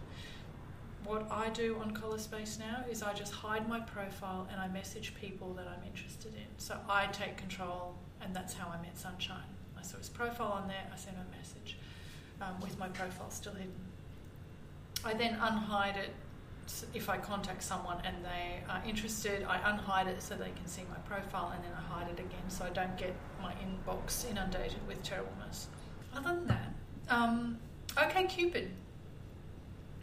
[1.04, 4.68] What I do on Collar Space now is I just hide my profile and I
[4.68, 6.46] message people that I'm interested in.
[6.58, 9.54] So I take control, and that's how I met Sunshine.
[9.78, 11.78] I saw his profile on there, I sent him a message
[12.40, 13.72] um, with my profile still hidden.
[15.04, 16.10] I then unhide it
[16.94, 20.82] if I contact someone and they are interested, I unhide it so they can see
[20.90, 24.86] my profile and then I hide it again so I don't get my inbox inundated
[24.86, 25.68] with terribleness.
[26.14, 26.72] Other than that,
[27.08, 27.58] um,
[27.96, 28.68] OkCupid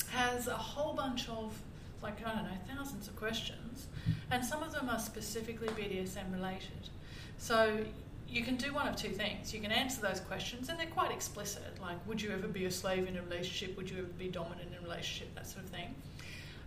[0.10, 1.60] has a whole bunch of,
[2.02, 3.88] like, I don't know, thousands of questions,
[4.32, 6.90] and some of them are specifically BDSM related.
[7.38, 7.84] So
[8.30, 9.54] you can do one of two things.
[9.54, 12.72] You can answer those questions, and they're quite explicit, like, would you ever be a
[12.72, 13.76] slave in a relationship?
[13.78, 15.34] Would you ever be dominant in a relationship?
[15.36, 15.94] That sort of thing.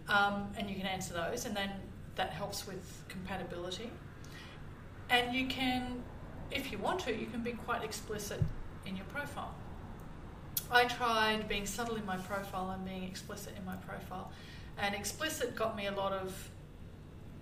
[0.08, 1.70] Um, and you can answer those, and then
[2.14, 3.90] that helps with compatibility.
[5.10, 6.02] And you can,
[6.50, 8.42] if you want to, you can be quite explicit
[8.84, 9.54] in your profile.
[10.70, 14.30] I tried being subtle in my profile and being explicit in my profile,
[14.78, 16.50] and explicit got me a lot of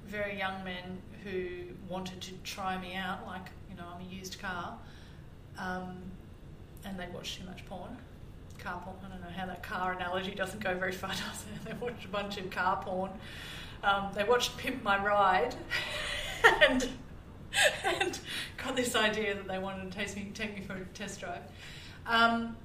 [0.06, 4.38] very young men who wanted to try me out, like you know I'm a used
[4.38, 4.76] car,
[5.58, 6.02] um,
[6.84, 7.96] and they watched too much porn
[8.64, 8.96] car porn.
[9.04, 11.64] I don't know how that car analogy doesn't go very far, does it?
[11.64, 13.10] They watched a bunch of car porn.
[13.82, 15.54] Um, they watched Pimp My Ride
[16.68, 16.88] and,
[17.84, 18.18] and
[18.56, 21.42] got this idea that they wanted to take me, take me for a test drive.
[22.06, 22.56] Um,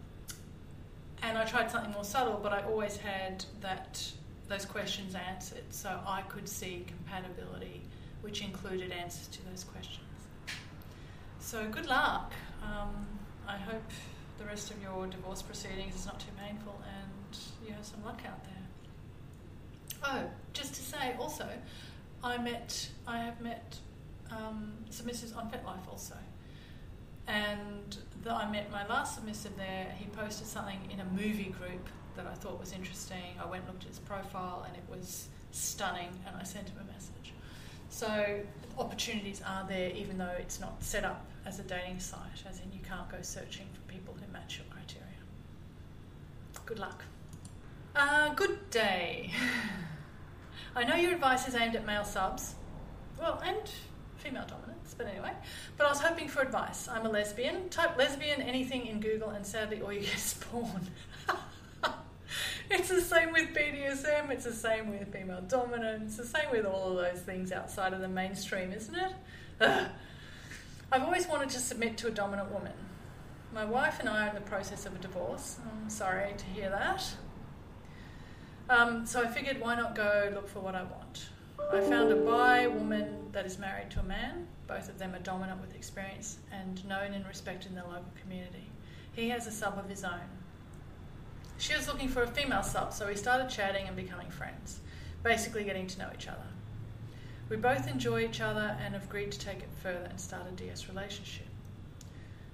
[1.21, 4.01] and I tried something more subtle, but I always had that
[4.47, 7.81] those questions answered, so I could see compatibility,
[8.21, 9.99] which included answers to those questions.
[11.39, 12.33] So good luck.
[12.63, 13.05] Um,
[13.47, 13.83] I hope
[14.39, 17.37] the rest of your divorce proceedings is not too painful and
[17.67, 18.53] you have some luck out there.
[20.03, 20.23] Oh,
[20.53, 21.47] just to say also,
[22.23, 23.77] I met, I have met
[24.31, 26.15] um, submissives on FetLife also.
[27.27, 31.87] And the, I met my last submissive there, he posted something in a movie group
[32.15, 33.37] that I thought was interesting.
[33.41, 36.77] I went and looked at his profile and it was stunning, and I sent him
[36.81, 37.33] a message.
[37.89, 38.39] So
[38.77, 42.71] opportunities are there, even though it's not set up as a dating site, as in
[42.71, 45.07] you can't go searching for people who match your criteria.
[46.67, 47.03] Good luck.
[47.95, 49.31] Uh, good day.
[50.75, 52.53] I know your advice is aimed at male subs,
[53.19, 53.57] well, and
[54.17, 55.31] female dominance, but anyway.
[55.75, 56.87] But I was hoping for advice.
[56.87, 57.67] I'm a lesbian.
[57.69, 60.87] Type lesbian anything in Google, and sadly, all you get is porn.
[62.69, 66.67] it's the same with BDSM, it's the same with female dominance, it's the same with
[66.67, 69.13] all of those things outside of the mainstream, isn't it?
[69.61, 69.89] Ugh.
[70.91, 72.73] I've always wanted to submit to a dominant woman.
[73.53, 75.59] My wife and I are in the process of a divorce.
[75.63, 77.05] I'm sorry to hear that.
[78.71, 81.29] Um, so I figured, why not go look for what I want?
[81.71, 84.47] I found a bi woman that is married to a man.
[84.67, 88.71] Both of them are dominant with experience and known and respected in the local community.
[89.13, 90.27] He has a sub of his own.
[91.59, 94.79] She was looking for a female sub, so we started chatting and becoming friends,
[95.23, 96.47] basically getting to know each other.
[97.49, 100.51] We both enjoy each other and have agreed to take it further and start a
[100.51, 101.47] DS relationship.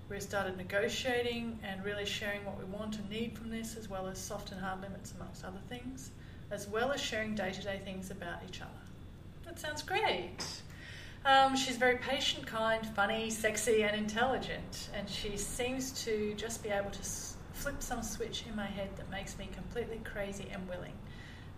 [0.08, 3.90] We have started negotiating and really sharing what we want and need from this, as
[3.90, 6.12] well as soft and hard limits, amongst other things,
[6.50, 8.70] as well as sharing day to day things about each other.
[9.44, 10.62] That sounds great.
[11.26, 16.70] Um, she's very patient, kind, funny, sexy, and intelligent, and she seems to just be
[16.70, 20.70] able to s- flip some switch in my head that makes me completely crazy and
[20.70, 20.94] willing.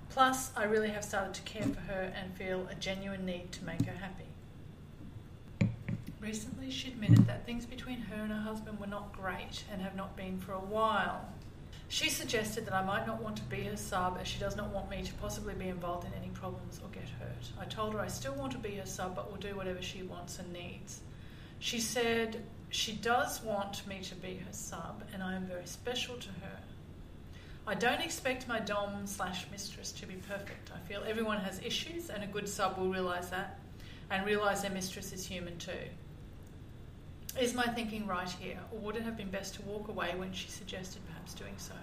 [0.10, 3.64] Plus, I really have started to care for her and feel a genuine need to
[3.64, 4.26] make her happy.
[6.20, 9.96] Recently, she admitted that things between her and her husband were not great and have
[9.96, 11.26] not been for a while.
[11.90, 14.72] She suggested that I might not want to be her sub as she does not
[14.72, 17.52] want me to possibly be involved in any problems or get hurt.
[17.60, 20.04] I told her I still want to be her sub but will do whatever she
[20.04, 21.00] wants and needs.
[21.60, 26.18] She said she does want me to be her sub and I am very special
[26.18, 26.60] to her.
[27.70, 30.72] I don't expect my dom slash mistress to be perfect.
[30.74, 33.60] I feel everyone has issues and a good sub will realise that
[34.10, 35.74] and realise their mistress is human too.
[37.38, 40.32] Is my thinking right here, or would it have been best to walk away when
[40.32, 41.74] she suggested perhaps doing so?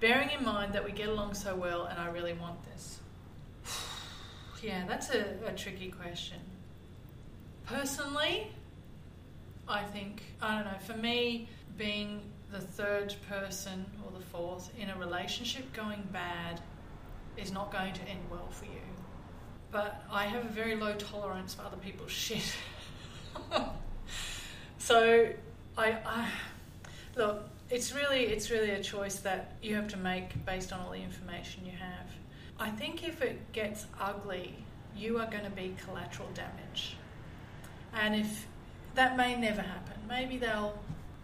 [0.00, 3.00] Bearing in mind that we get along so well and I really want this.
[4.62, 6.40] yeah, that's a, a tricky question.
[7.64, 8.48] Personally,
[9.66, 11.48] I think, I don't know, for me,
[11.78, 12.20] being
[12.52, 16.60] the third person or the fourth in a relationship going bad
[17.36, 18.80] is not going to end well for you.
[19.70, 22.54] But I have a very low tolerance for other people's shit.
[24.78, 25.28] so
[25.78, 26.28] I, I
[27.16, 30.90] look, it's really it's really a choice that you have to make based on all
[30.90, 32.06] the information you have.
[32.58, 34.54] I think if it gets ugly,
[34.96, 36.96] you are going to be collateral damage.
[37.94, 38.46] And if
[38.94, 40.78] that may never happen, maybe they'll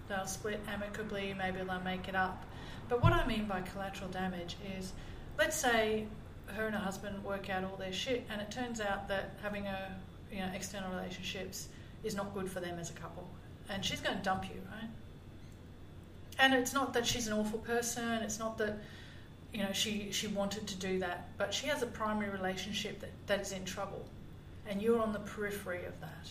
[0.08, 2.44] they'll split amicably, maybe they'll make it up.
[2.88, 4.92] But what I mean by collateral damage is,
[5.38, 6.06] let's say
[6.46, 9.66] her and her husband work out all their shit, and it turns out that having
[9.66, 9.92] a
[10.30, 11.68] you know external relationships
[12.04, 13.28] is not good for them as a couple,
[13.68, 14.90] and she's going to dump you, right?
[16.38, 18.22] And it's not that she's an awful person.
[18.22, 18.78] It's not that
[19.52, 23.10] you know she she wanted to do that, but she has a primary relationship that,
[23.26, 24.04] that is in trouble,
[24.68, 26.28] and you're on the periphery of that.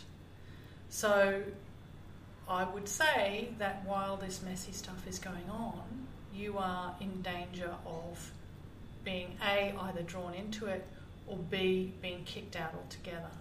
[0.90, 1.42] So
[2.48, 5.82] I would say that while this messy stuff is going on,
[6.34, 8.32] you are in danger of
[9.04, 10.86] being A, either drawn into it,
[11.28, 13.32] or B, being kicked out altogether.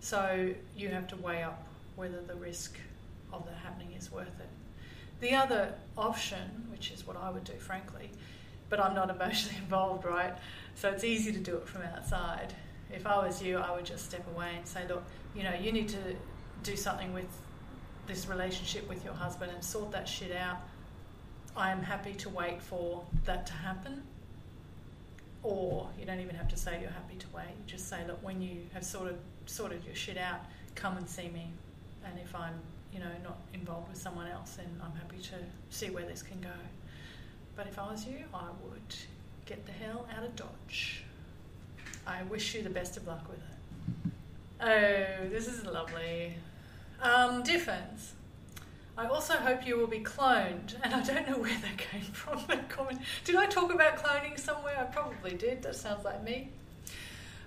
[0.00, 2.76] So you have to weigh up whether the risk
[3.32, 4.48] of that happening is worth it.
[5.20, 8.10] The other option, which is what I would do, frankly,
[8.68, 10.34] but I'm not emotionally involved, right?
[10.74, 12.54] So it's easy to do it from outside.
[12.90, 15.04] If I was you, I would just step away and say, look,
[15.34, 16.16] you know, you need to
[16.62, 17.26] do something with
[18.12, 20.58] this relationship with your husband and sort that shit out.
[21.56, 24.02] I am happy to wait for that to happen.
[25.42, 27.46] Or you don't even have to say you're happy to wait.
[27.48, 30.40] You just say, look, when you have sorted sorted your shit out,
[30.74, 31.50] come and see me.
[32.04, 32.54] And if I'm,
[32.92, 35.36] you know, not involved with someone else, then I'm happy to
[35.70, 36.58] see where this can go.
[37.56, 38.94] But if I was you, I would
[39.46, 41.02] get the hell out of Dodge.
[42.06, 44.12] I wish you the best of luck with it.
[44.60, 46.34] Oh, this is lovely.
[47.02, 48.14] Um, difference.
[48.96, 52.44] I also hope you will be cloned, and I don't know where that came from.
[52.46, 53.00] That comment.
[53.24, 54.78] Did I talk about cloning somewhere?
[54.78, 55.62] I probably did.
[55.62, 56.50] That sounds like me.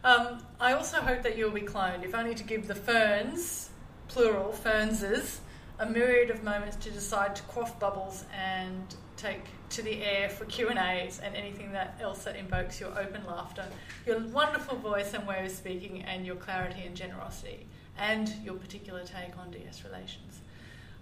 [0.04, 3.70] Um, I also hope that you'll be cloned, if only to give the ferns,
[4.08, 5.40] plural fernses,
[5.80, 10.46] a myriad of moments to decide to quaff bubbles and take to the air for
[10.46, 13.66] Q and A's and anything that else that invokes your open laughter,
[14.06, 17.66] your wonderful voice and way of speaking, and your clarity and generosity,
[17.98, 20.40] and your particular take on DS relations.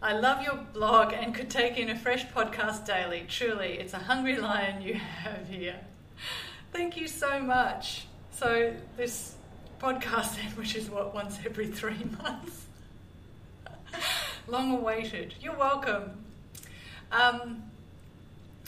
[0.02, 3.26] I love your blog and could take in a fresh podcast daily.
[3.28, 5.80] Truly, it's a hungry lion you have here.
[6.74, 8.08] Thank you so much.
[8.32, 9.36] So, this
[9.80, 12.66] podcast which is what, once every three months?
[14.48, 15.36] Long awaited.
[15.40, 16.24] You're welcome.
[17.12, 17.64] Um,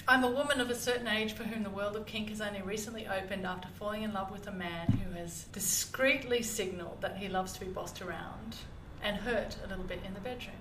[0.08, 2.62] I'm a woman of a certain age for whom the world of kink has only
[2.62, 7.28] recently opened after falling in love with a man who has discreetly signalled that he
[7.28, 8.56] loves to be bossed around
[9.02, 10.58] and hurt a little bit in the bedroom.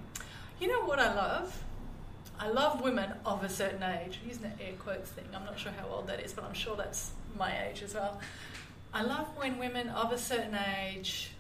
[0.59, 1.63] You know what I love?
[2.41, 4.19] I love women of a certain age.
[4.27, 5.27] Using the air quotes thing.
[5.35, 8.19] I'm not sure how old that is, but I'm sure that's my age as well.
[8.95, 11.33] I love when women of a certain age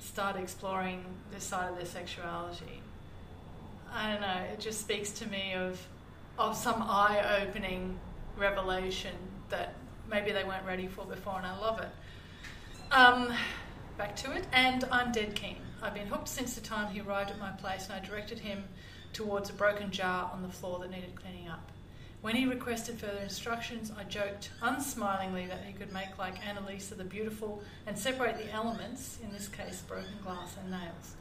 [0.00, 2.82] start exploring this side of their sexuality.
[3.92, 5.80] I don't know, it just speaks to me of
[6.38, 7.98] of some eye opening
[8.36, 9.14] revelation
[9.50, 9.74] that
[10.08, 11.88] maybe they weren't ready for before, and I love it.
[12.92, 13.32] Um,
[13.96, 15.56] back to it, and I'm dead keen.
[15.82, 18.64] I've been hooked since the time he arrived at my place, and I directed him
[19.12, 21.70] towards a broken jar on the floor that needed cleaning up.
[22.20, 27.04] When he requested further instructions, I joked unsmilingly that he could make like Vasilisa the
[27.04, 31.14] Beautiful and separate the elements, in this case broken glass and nails.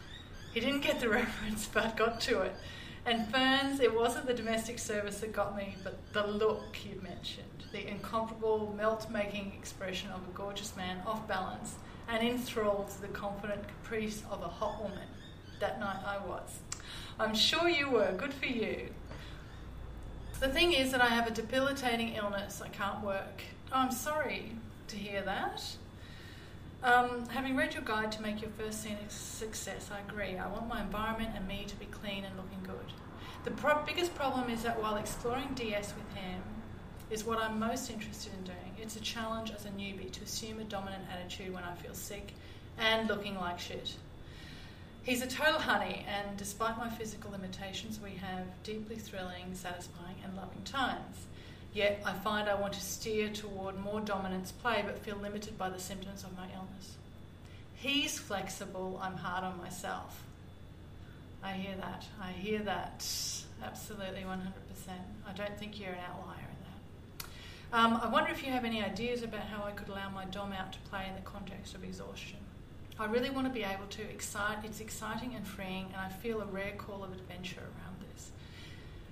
[0.53, 2.55] He didn't get the reference, but got to it.
[3.07, 7.63] And Ferns, it wasn't the domestic service that got me, but the look you mentioned,
[7.71, 11.75] the incomparable melt making expression of a gorgeous man off balance
[12.09, 15.07] and enthralled to the confident caprice of a hot woman.
[15.61, 16.59] That night I was.
[17.17, 18.11] I'm sure you were.
[18.11, 18.89] Good for you.
[20.41, 22.61] The thing is that I have a debilitating illness.
[22.61, 23.41] I can't work.
[23.71, 24.51] I'm sorry
[24.89, 25.63] to hear that.
[26.83, 30.37] Um, having read your guide to make your first scene a success, I agree.
[30.37, 32.93] I want my environment and me to be clean and looking good.
[33.45, 36.41] The pro- biggest problem is that while exploring DS with him
[37.09, 40.59] is what I'm most interested in doing, it's a challenge as a newbie to assume
[40.59, 42.33] a dominant attitude when I feel sick
[42.77, 43.95] and looking like shit.
[45.01, 50.35] He's a total honey, and despite my physical limitations, we have deeply thrilling, satisfying, and
[50.35, 51.26] loving times.
[51.77, 55.69] Yet I find I want to steer toward more dominance play, but feel limited by
[55.69, 56.97] the symptoms of my illness.
[57.75, 60.23] He's flexible, I'm hard on myself.
[61.43, 62.03] I hear that.
[62.19, 63.05] I hear that.
[63.63, 64.25] Absolutely 100%.
[65.29, 67.77] I don't think you're an outlier in that.
[67.77, 70.53] Um, I wonder if you have any ideas about how I could allow my Dom
[70.53, 72.39] out to play in the context of exhaustion.
[72.97, 74.65] I really want to be able to excite.
[74.65, 77.86] It's exciting and freeing, and I feel a rare call of adventure around.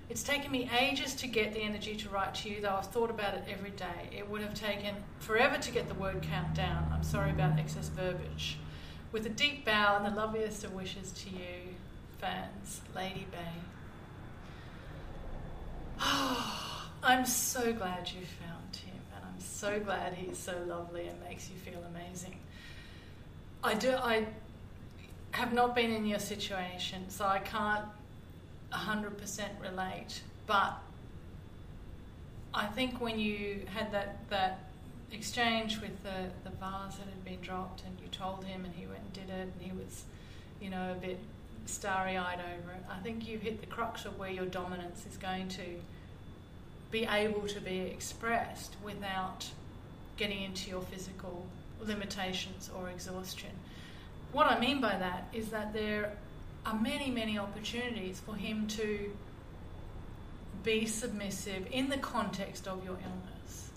[0.08, 3.10] It's taken me ages to get the energy to write to you, though I've thought
[3.10, 4.08] about it every day.
[4.16, 6.88] It would have taken forever to get the word count down.
[6.92, 8.58] I'm sorry about excess verbiage.
[9.10, 11.74] With a deep bow and the loveliest of wishes to you,
[12.20, 13.60] Ferns, Lady Bay.
[17.02, 21.50] I'm so glad you found him, and I'm so glad he's so lovely and makes
[21.50, 22.38] you feel amazing.
[23.64, 23.90] I do.
[23.90, 24.26] I
[25.32, 27.86] have not been in your situation, so I can't
[28.70, 30.22] hundred percent relate.
[30.46, 30.78] But
[32.54, 34.60] I think when you had that that
[35.12, 38.86] exchange with the the vase that had been dropped, and you told him, and he
[38.86, 40.04] went and did it, and he was,
[40.60, 41.18] you know, a bit
[41.66, 42.84] starry eyed over it.
[42.90, 45.64] I think you've hit the crux of where your dominance is going to
[46.90, 49.50] be able to be expressed without
[50.16, 51.44] getting into your physical
[51.80, 53.50] limitations or exhaustion.
[54.32, 56.12] What I mean by that is that there
[56.66, 59.10] are many, many opportunities for him to
[60.64, 63.70] be submissive in the context of your illness.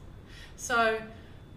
[0.58, 1.00] So,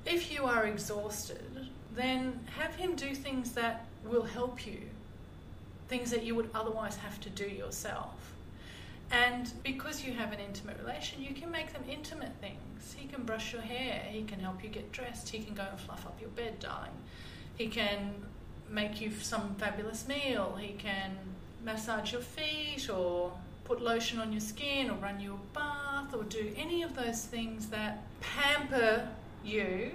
[0.04, 4.80] if you are exhausted, then have him do things that will help you,
[5.88, 8.34] things that you would otherwise have to do yourself.
[9.10, 12.94] And because you have an intimate relation, you can make them intimate things.
[12.98, 15.78] He can brush your hair, he can help you get dressed, he can go and
[15.80, 16.92] fluff up your bed, darling.
[17.56, 18.14] He can
[18.72, 21.16] make you some fabulous meal, he can
[21.62, 23.32] massage your feet or
[23.64, 27.24] put lotion on your skin or run you a bath or do any of those
[27.26, 29.08] things that pamper
[29.44, 29.92] you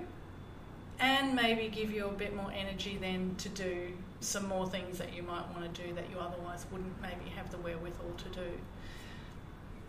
[1.00, 5.14] and maybe give you a bit more energy then to do some more things that
[5.14, 8.50] you might want to do that you otherwise wouldn't maybe have the wherewithal to do.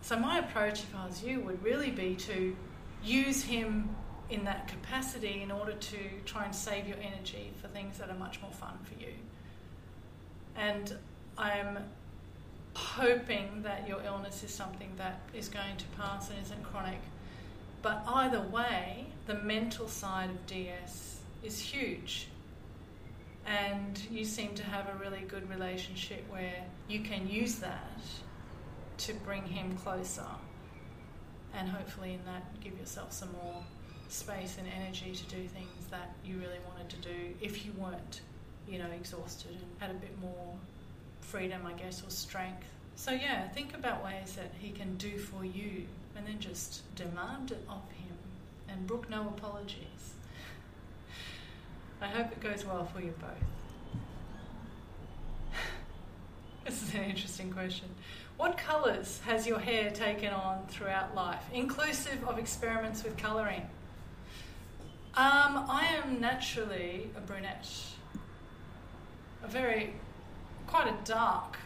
[0.01, 2.55] So, my approach, if I was you, would really be to
[3.03, 3.95] use him
[4.29, 8.17] in that capacity in order to try and save your energy for things that are
[8.17, 9.13] much more fun for you.
[10.55, 10.95] And
[11.37, 11.79] I'm
[12.75, 16.99] hoping that your illness is something that is going to pass and isn't chronic.
[17.81, 22.27] But either way, the mental side of DS is huge.
[23.45, 27.99] And you seem to have a really good relationship where you can use that
[28.97, 30.27] to bring him closer
[31.53, 33.63] and hopefully in that give yourself some more
[34.09, 38.21] space and energy to do things that you really wanted to do if you weren't
[38.67, 40.55] you know exhausted and had a bit more
[41.29, 42.65] freedom, I guess, or strength.
[42.95, 45.85] So, yeah, think about ways that he can do for you
[46.15, 48.17] and then just demand it of him
[48.67, 50.15] and brook no apologies.
[52.01, 53.29] I hope it goes well for you both.
[56.65, 57.87] This is an interesting question.
[58.37, 63.63] What colours has your hair taken on throughout life, inclusive of experiments with colouring?
[65.15, 67.67] Um, I am naturally a brunette.
[69.43, 69.93] A very,
[70.67, 71.57] quite a dark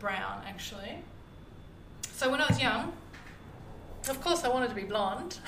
[0.00, 0.98] brown, actually.
[2.12, 2.92] So when I was young,
[4.08, 5.38] of course I wanted to be blonde.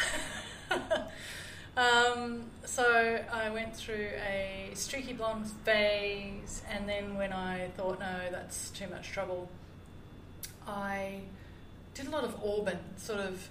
[1.76, 8.20] um, so I went through a streaky blonde phase, and then when I thought, no,
[8.30, 9.50] that's too much trouble,
[10.68, 11.22] I
[11.94, 13.48] did a lot of auburn, sort of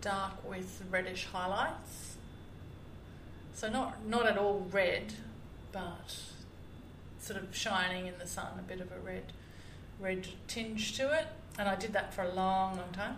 [0.00, 2.07] dark with reddish highlights.
[3.58, 5.14] So not not at all red,
[5.72, 6.16] but
[7.18, 9.32] sort of shining in the sun, a bit of a red
[9.98, 11.26] red tinge to it.
[11.58, 13.16] And I did that for a long, long time.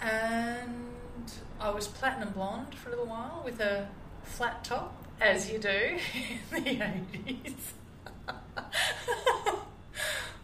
[0.00, 3.86] And I was platinum blonde for a little while with a
[4.24, 5.68] flat top, as you do
[6.56, 7.74] in the eighties.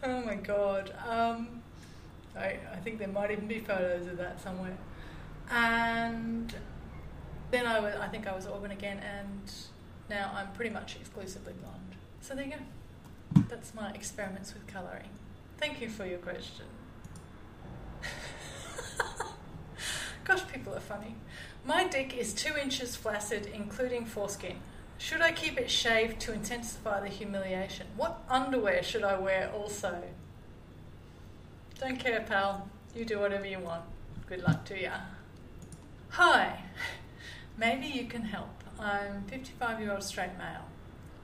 [0.03, 0.93] oh my god.
[1.05, 1.61] Um,
[2.33, 4.77] I, I think there might even be photos of that somewhere.
[5.49, 6.55] And
[7.51, 9.51] then I, was, I think I was Auburn again, and
[10.09, 11.95] now I'm pretty much exclusively blonde.
[12.21, 13.43] So there you go.
[13.49, 15.09] That's my experiments with colouring.
[15.57, 16.65] Thank you for your question.
[20.23, 21.15] Gosh, people are funny.
[21.65, 24.57] My dick is two inches flaccid, including foreskin.
[24.97, 27.87] Should I keep it shaved to intensify the humiliation?
[27.95, 30.03] What underwear should I wear also?
[31.79, 32.69] Don't care, pal.
[32.95, 33.83] You do whatever you want.
[34.27, 34.91] Good luck to ya.
[36.09, 36.63] Hi.
[37.61, 38.63] Maybe you can help.
[38.79, 40.65] I'm 55 year old straight male.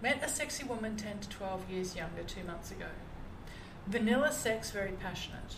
[0.03, 2.85] Met a sexy woman 10 to 12 years younger two months ago.
[3.88, 5.55] Vanilla sex, very passionate.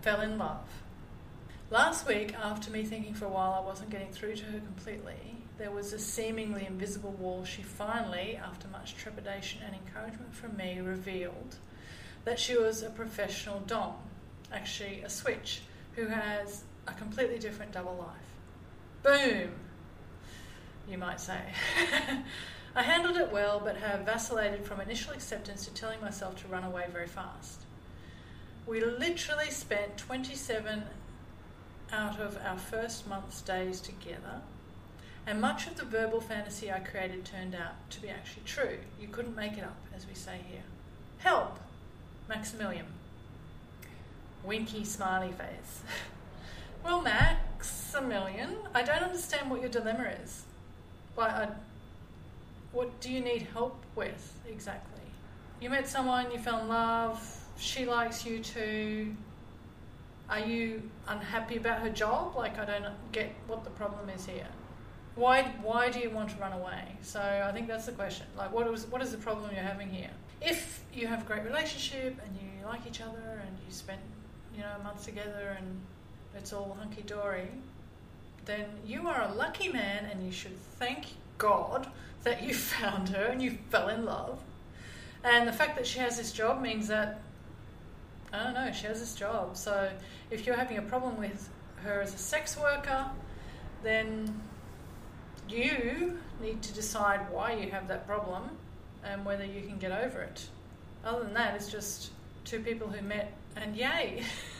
[0.00, 0.68] Fell in love.
[1.72, 5.38] Last week, after me thinking for a while I wasn't getting through to her completely,
[5.58, 7.44] there was a seemingly invisible wall.
[7.44, 11.56] She finally, after much trepidation and encouragement from me, revealed
[12.24, 13.94] that she was a professional Dom,
[14.52, 15.62] actually a switch,
[15.96, 18.33] who has a completely different double life.
[19.04, 19.50] Boom,
[20.88, 21.38] you might say.
[22.74, 26.64] I handled it well, but have vacillated from initial acceptance to telling myself to run
[26.64, 27.60] away very fast.
[28.66, 30.84] We literally spent 27
[31.92, 34.40] out of our first month's days together,
[35.26, 38.78] and much of the verbal fantasy I created turned out to be actually true.
[38.98, 40.64] You couldn't make it up, as we say here.
[41.18, 41.58] Help!
[42.26, 42.86] Maximilian.
[44.42, 45.82] Winky smiley face.
[46.84, 50.44] well, Maximilian, I don't understand what your dilemma is.
[51.14, 51.48] Why, I,
[52.72, 55.00] what do you need help with exactly?
[55.60, 59.16] You met someone, you fell in love, she likes you too.
[60.28, 62.36] Are you unhappy about her job?
[62.36, 64.48] Like, I don't get what the problem is here.
[65.14, 66.96] Why, why do you want to run away?
[67.00, 68.26] So I think that's the question.
[68.36, 70.10] Like, what is, what is the problem you're having here?
[70.42, 74.00] If you have a great relationship and you like each other and you spend,
[74.54, 75.80] you know, months together and
[76.36, 77.48] it's all hunky dory,
[78.44, 81.06] then you are a lucky man and you should thank
[81.38, 81.86] God
[82.22, 84.38] that you found her and you fell in love.
[85.22, 87.20] And the fact that she has this job means that,
[88.32, 89.56] I don't know, she has this job.
[89.56, 89.90] So
[90.30, 93.06] if you're having a problem with her as a sex worker,
[93.82, 94.40] then
[95.48, 98.50] you need to decide why you have that problem
[99.02, 100.46] and whether you can get over it.
[101.04, 102.10] Other than that, it's just
[102.44, 104.22] two people who met and yay.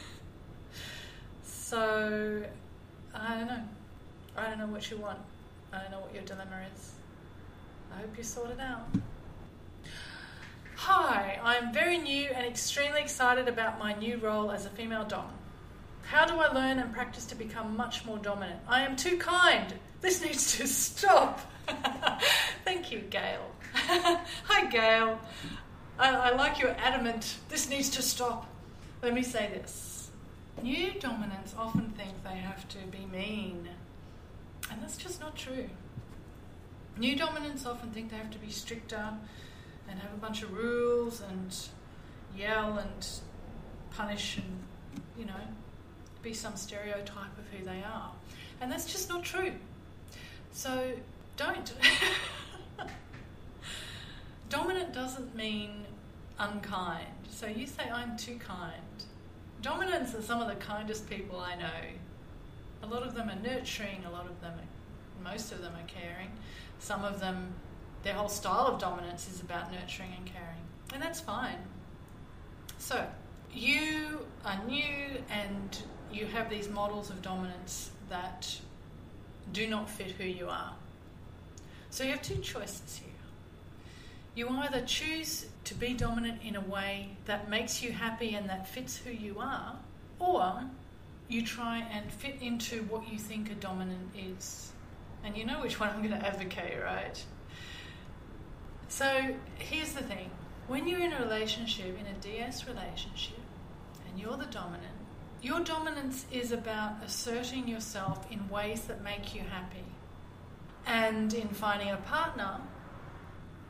[1.65, 2.43] so,
[3.11, 3.63] I don't know.
[4.37, 5.17] I don't know what you want.
[5.73, 6.91] I don't know what your dilemma is.
[7.91, 8.87] I hope you sort it out.
[10.75, 15.25] Hi, I'm very new and extremely excited about my new role as a female Dom.
[16.03, 18.59] How do I learn and practice to become much more dominant?
[18.67, 19.73] I am too kind.
[20.01, 21.51] This needs to stop.
[22.63, 23.41] Thank you, Gail.
[23.73, 25.19] Hi, Gail.
[25.97, 28.47] I, I like your adamant, this needs to stop.
[29.01, 29.84] Let me say this.
[30.61, 33.69] New dominants often think they have to be mean,
[34.71, 35.69] and that's just not true.
[36.97, 39.13] New dominants often think they have to be stricter
[39.89, 41.55] and have a bunch of rules and
[42.37, 43.07] yell and
[43.91, 44.59] punish and,
[45.17, 45.33] you know,
[46.23, 48.11] be some stereotype of who they are.
[48.61, 49.51] And that's just not true.
[50.51, 50.93] So
[51.37, 51.73] don't.
[54.49, 55.85] Dominant doesn't mean
[56.39, 57.07] unkind.
[57.29, 58.81] So you say, I'm too kind.
[59.65, 61.65] Dominants are some of the kindest people I know.
[62.83, 65.87] A lot of them are nurturing, a lot of them are, most of them are
[65.87, 66.29] caring.
[66.77, 67.51] Some of them,
[68.03, 70.61] their whole style of dominance is about nurturing and caring.
[70.93, 71.57] And that's fine.
[72.77, 73.07] So,
[73.51, 75.81] you are new and
[76.13, 78.55] you have these models of dominance that
[79.51, 80.75] do not fit who you are.
[81.89, 83.14] So, you have two choices here.
[84.35, 88.67] You either choose to be dominant in a way that makes you happy and that
[88.67, 89.77] fits who you are,
[90.19, 90.61] or
[91.29, 94.73] you try and fit into what you think a dominant is.
[95.23, 97.23] And you know which one I'm going to advocate, right?
[98.89, 100.29] So here's the thing
[100.67, 103.39] when you're in a relationship, in a DS relationship,
[104.07, 104.95] and you're the dominant,
[105.41, 109.85] your dominance is about asserting yourself in ways that make you happy.
[110.87, 112.61] And in finding a partner,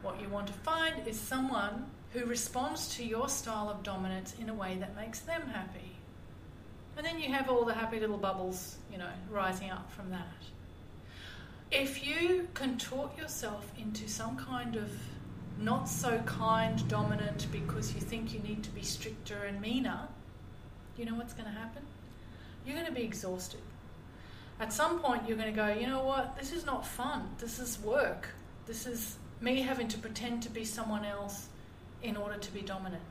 [0.06, 4.49] what you want to find is someone who responds to your style of dominance in
[4.49, 5.97] a way that makes them happy.
[6.95, 10.28] And then you have all the happy little bubbles, you know, rising up from that.
[11.72, 14.91] If you contort yourself into some kind of
[15.60, 20.01] not so kind dominant because you think you need to be stricter and meaner,
[20.97, 21.82] you know what's going to happen?
[22.66, 23.62] You're going to be exhausted.
[24.60, 26.38] At some point, you're going to go, you know what?
[26.38, 27.28] This is not fun.
[27.39, 28.30] This is work.
[28.68, 31.49] This is me having to pretend to be someone else
[32.01, 33.03] in order to be dominant.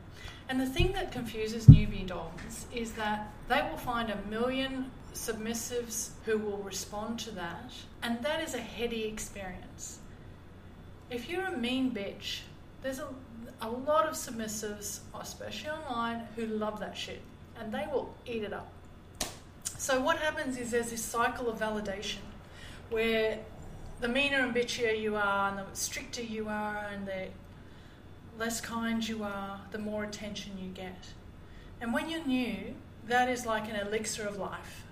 [0.49, 6.09] And the thing that confuses newbie doms is that they will find a million submissives
[6.25, 7.71] who will respond to that,
[8.03, 9.99] and that is a heady experience.
[11.09, 12.41] If you're a mean bitch,
[12.83, 13.07] there's a,
[13.61, 17.21] a lot of submissives, especially online, who love that shit,
[17.57, 18.71] and they will eat it up.
[19.77, 22.23] So, what happens is there's this cycle of validation
[22.89, 23.39] where
[23.99, 27.27] the meaner and bitchier you are, and the stricter you are, and the
[28.37, 31.13] less kind you are, the more attention you get.
[31.79, 32.75] And when you're new,
[33.07, 34.83] that is like an elixir of life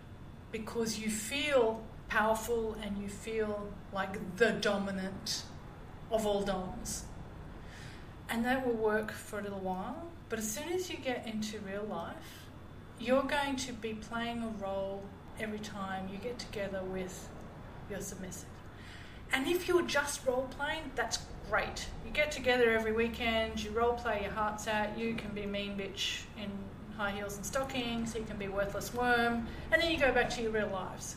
[0.51, 5.43] because you feel powerful and you feel like the dominant
[6.11, 7.05] of all doms.
[8.29, 11.59] And that will work for a little while, but as soon as you get into
[11.59, 12.47] real life,
[12.99, 15.03] you're going to be playing a role
[15.39, 17.29] every time you get together with
[17.89, 18.52] your submissive.
[19.33, 21.19] And if you're just role playing, that's
[21.49, 21.87] great.
[22.05, 25.75] You get together every weekend, you role play your hearts out, you can be mean
[25.75, 26.49] bitch in
[26.95, 30.41] high heels and stockings, you can be worthless worm, and then you go back to
[30.43, 31.15] your real lives.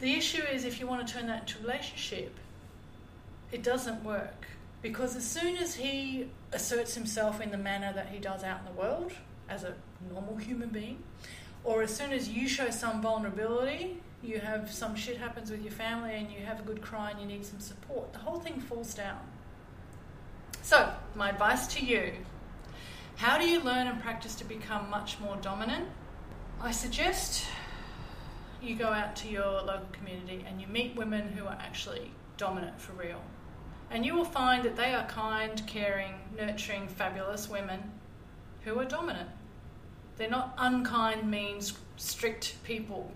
[0.00, 2.34] The issue is if you want to turn that into a relationship,
[3.50, 4.46] it doesn't work.
[4.82, 8.74] Because as soon as he asserts himself in the manner that he does out in
[8.74, 9.12] the world,
[9.48, 9.74] as a
[10.12, 11.02] normal human being,
[11.64, 13.96] or as soon as you show some vulnerability,
[14.26, 17.20] you have some shit happens with your family and you have a good cry and
[17.20, 19.20] you need some support, the whole thing falls down.
[20.62, 22.12] So, my advice to you
[23.16, 25.88] how do you learn and practice to become much more dominant?
[26.60, 27.46] I suggest
[28.62, 32.78] you go out to your local community and you meet women who are actually dominant
[32.78, 33.22] for real.
[33.90, 37.90] And you will find that they are kind, caring, nurturing, fabulous women
[38.64, 39.30] who are dominant.
[40.18, 41.60] They're not unkind, mean,
[41.96, 43.12] strict people.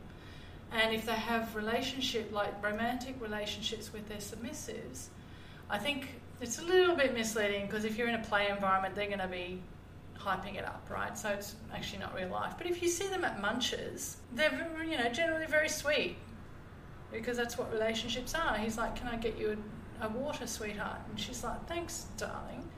[0.72, 5.06] And if they have relationship like romantic relationships with their submissives,
[5.68, 6.08] I think
[6.40, 9.28] it's a little bit misleading because if you're in a play environment, they're going to
[9.28, 9.60] be
[10.18, 11.16] hyping it up, right?
[11.16, 12.54] So it's actually not real life.
[12.56, 16.16] But if you see them at munches, they're you know generally very sweet
[17.12, 18.56] because that's what relationships are.
[18.56, 19.56] He's like, "Can I get you
[20.00, 22.68] a, a water, sweetheart?" And she's like, "Thanks, darling."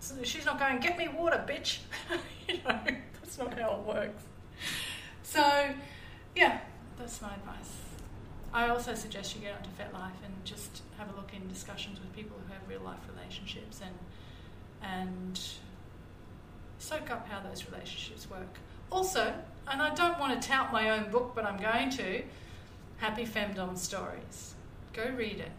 [0.00, 1.78] So she's not going, "Get me water, bitch."
[2.48, 2.78] you know,
[3.20, 4.24] that's not how it works.
[5.22, 5.74] So,
[6.34, 6.60] yeah,
[6.98, 7.72] that's my advice.
[8.52, 12.14] I also suggest you get onto FetLife and just have a look in discussions with
[12.14, 13.94] people who have real life relationships and
[14.82, 15.40] and
[16.78, 18.58] soak up how those relationships work.
[18.90, 19.34] Also,
[19.68, 22.22] and I don't want to tout my own book, but I'm going to,
[22.98, 24.54] Happy Femdom Stories.
[24.92, 25.50] Go read it,